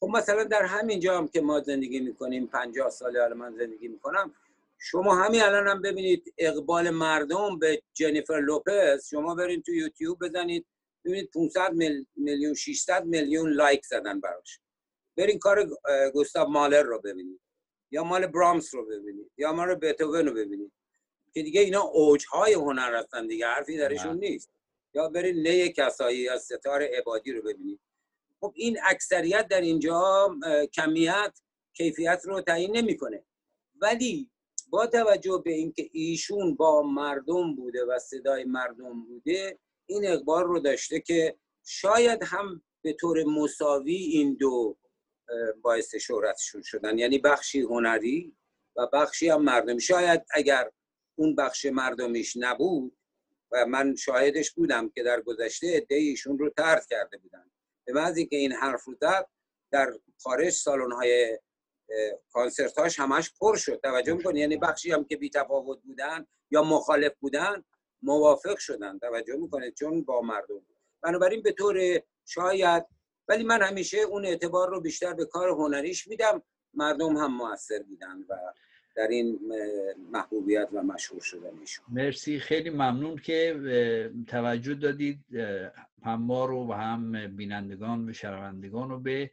[0.00, 3.88] خب مثلا در همین جا هم که ما زندگی می‌کنیم 50 ساله حالا من زندگی
[3.88, 4.34] می‌کنم
[4.78, 10.66] شما همین الان هم ببینید اقبال مردم به جنیفر لوپز شما برین تو یوتیوب بزنید
[11.04, 11.72] ببینید 500
[12.16, 14.60] میلیون 600 میلیون لایک زدن براش.
[15.16, 15.70] برین کار
[16.12, 17.40] گوستاو مالر رو ببینید.
[17.90, 19.30] یا مال برامس رو ببینید.
[19.36, 20.72] یا مال بتوون رو ببینید.
[21.34, 24.50] که دیگه اینا اوجهای هنر هستن دیگه حرفی درشون نیست.
[24.94, 27.80] یا برین نه کسایی یا ستار عبادی رو ببینید.
[28.40, 30.34] خب این اکثریت در اینجا
[30.72, 31.40] کمیت
[31.72, 33.24] کیفیت رو تعیین نمی‌کنه.
[33.80, 34.30] ولی
[34.70, 40.60] با توجه به اینکه ایشون با مردم بوده و صدای مردم بوده این اقبال رو
[40.60, 44.76] داشته که شاید هم به طور مساوی این دو
[45.62, 46.98] باعث شهرتشون شدن.
[46.98, 48.36] یعنی بخشی هنری
[48.76, 49.80] و بخشی هم مردمی.
[49.80, 50.70] شاید اگر
[51.18, 52.96] اون بخش مردمیش نبود
[53.52, 57.50] و من شاهدش بودم که در گذشته عده ایشون رو ترد کرده بودن.
[57.86, 59.26] به محض که این حرف رو زد
[59.70, 61.38] در خارج سالن های
[62.32, 63.80] کانسرتاش همش پر شد.
[63.82, 67.64] توجه می‌کنی؟ یعنی بخشی هم که بی تفاوت بودن یا مخالف بودن
[68.02, 68.98] موافق شدن.
[68.98, 70.66] توجه می‌کنه چون با مردم.
[71.02, 72.86] بنابراین به طور شاید
[73.28, 76.42] ولی من همیشه اون اعتبار رو بیشتر به کار هنریش میدم.
[76.74, 78.36] مردم هم موثر بودن و
[78.96, 79.38] در این
[80.12, 81.84] محبوبیت و مشهور شدنشون.
[81.88, 82.40] مرسی.
[82.40, 83.60] خیلی ممنون که
[84.26, 85.24] توجه دادید
[86.02, 89.30] هم ما رو و هم بینندگان و شنوندگان رو به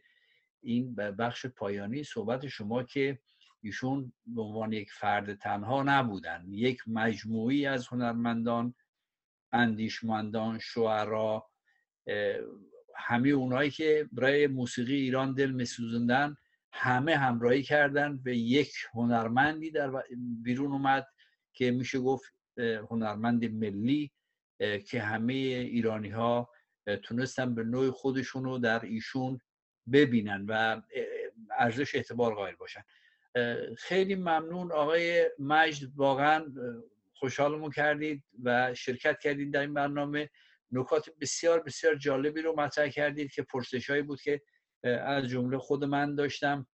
[0.60, 3.18] این بخش پایانی صحبت شما که
[3.62, 6.44] ایشون به عنوان یک فرد تنها نبودن.
[6.48, 8.74] یک مجموعی از هنرمندان
[9.52, 11.50] اندیشمندان شعرا
[13.02, 16.36] همه اونایی که برای موسیقی ایران دل میسوزندن
[16.72, 19.90] همه همراهی کردن به یک هنرمندی در
[20.42, 21.06] بیرون اومد
[21.52, 22.24] که میشه گفت
[22.90, 24.12] هنرمند ملی
[24.86, 26.50] که همه ایرانی ها
[27.02, 29.40] تونستن به نوع خودشون رو در ایشون
[29.92, 30.82] ببینن و
[31.58, 32.82] ارزش اعتبار قائل باشن.
[33.78, 36.44] خیلی ممنون آقای مجد واقعا
[37.14, 40.30] خوشحالمون کردید و شرکت کردید در این برنامه.
[40.72, 44.42] نکات بسیار بسیار جالبی رو مطرح کردید که پرسش هایی بود که
[44.84, 46.66] از جمله خود من داشتم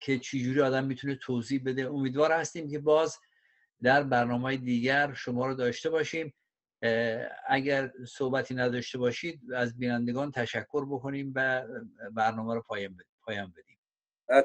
[0.00, 1.86] که چجوری آدم می‌تونه توضیح بده.
[1.86, 3.18] امیدوار هستیم که باز
[3.82, 6.34] در برنامه دیگر شما رو داشته باشیم.
[7.48, 11.64] اگر صحبتی نداشته باشید از بینندگان تشکر بکنیم و
[12.12, 12.62] برنامه رو
[13.22, 13.78] پایان بدیم.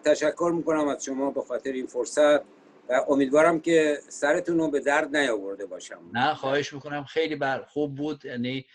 [0.06, 1.32] تشکر می‌کنم از شما.
[1.32, 2.42] به خاطر این فرصت
[2.90, 6.10] و امیدوارم که سرتون رو به درد نیاورده باشم.
[6.14, 7.04] نه خواهش می‌کنم.
[7.04, 8.26] خیلی بر خوب بود.
[8.26, 8.66] یعنی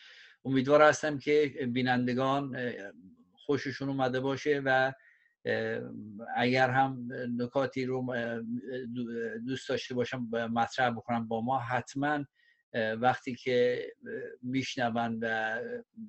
[0.44, 2.56] امیدوار هستم که بینندگان
[3.32, 4.92] خوششون اومده باشه و
[6.36, 8.14] اگر هم نکاتی رو
[9.46, 12.24] دوست داشته باشم مطرح بکنم با ما حتما
[12.74, 13.86] وقتی که
[14.42, 15.59] میشنون و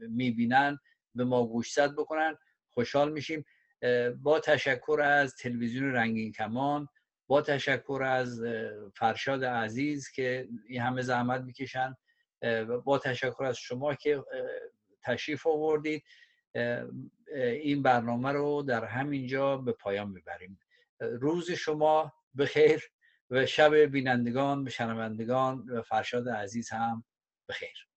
[0.10, 0.80] می‌بینن
[1.16, 2.38] به ما گوشزد بکنن.
[2.70, 3.46] خوشحال میشیم.
[4.22, 6.88] با تشکر از تلویزیون رنگین کمان.
[7.30, 8.42] با تشکر از
[8.96, 11.96] فرشاد عزیز که این همه زحمت می‌کشن
[12.86, 14.24] با تشکر از شما که
[15.04, 16.04] تشریف آوردید.
[17.36, 20.60] این برنامه رو در همین جا به پایان می‌بریم.
[21.00, 22.84] روز شما بخیر
[23.30, 27.04] و شب بینندگان و شنوندگان و فرشاد عزیز هم
[27.50, 27.89] بخیر.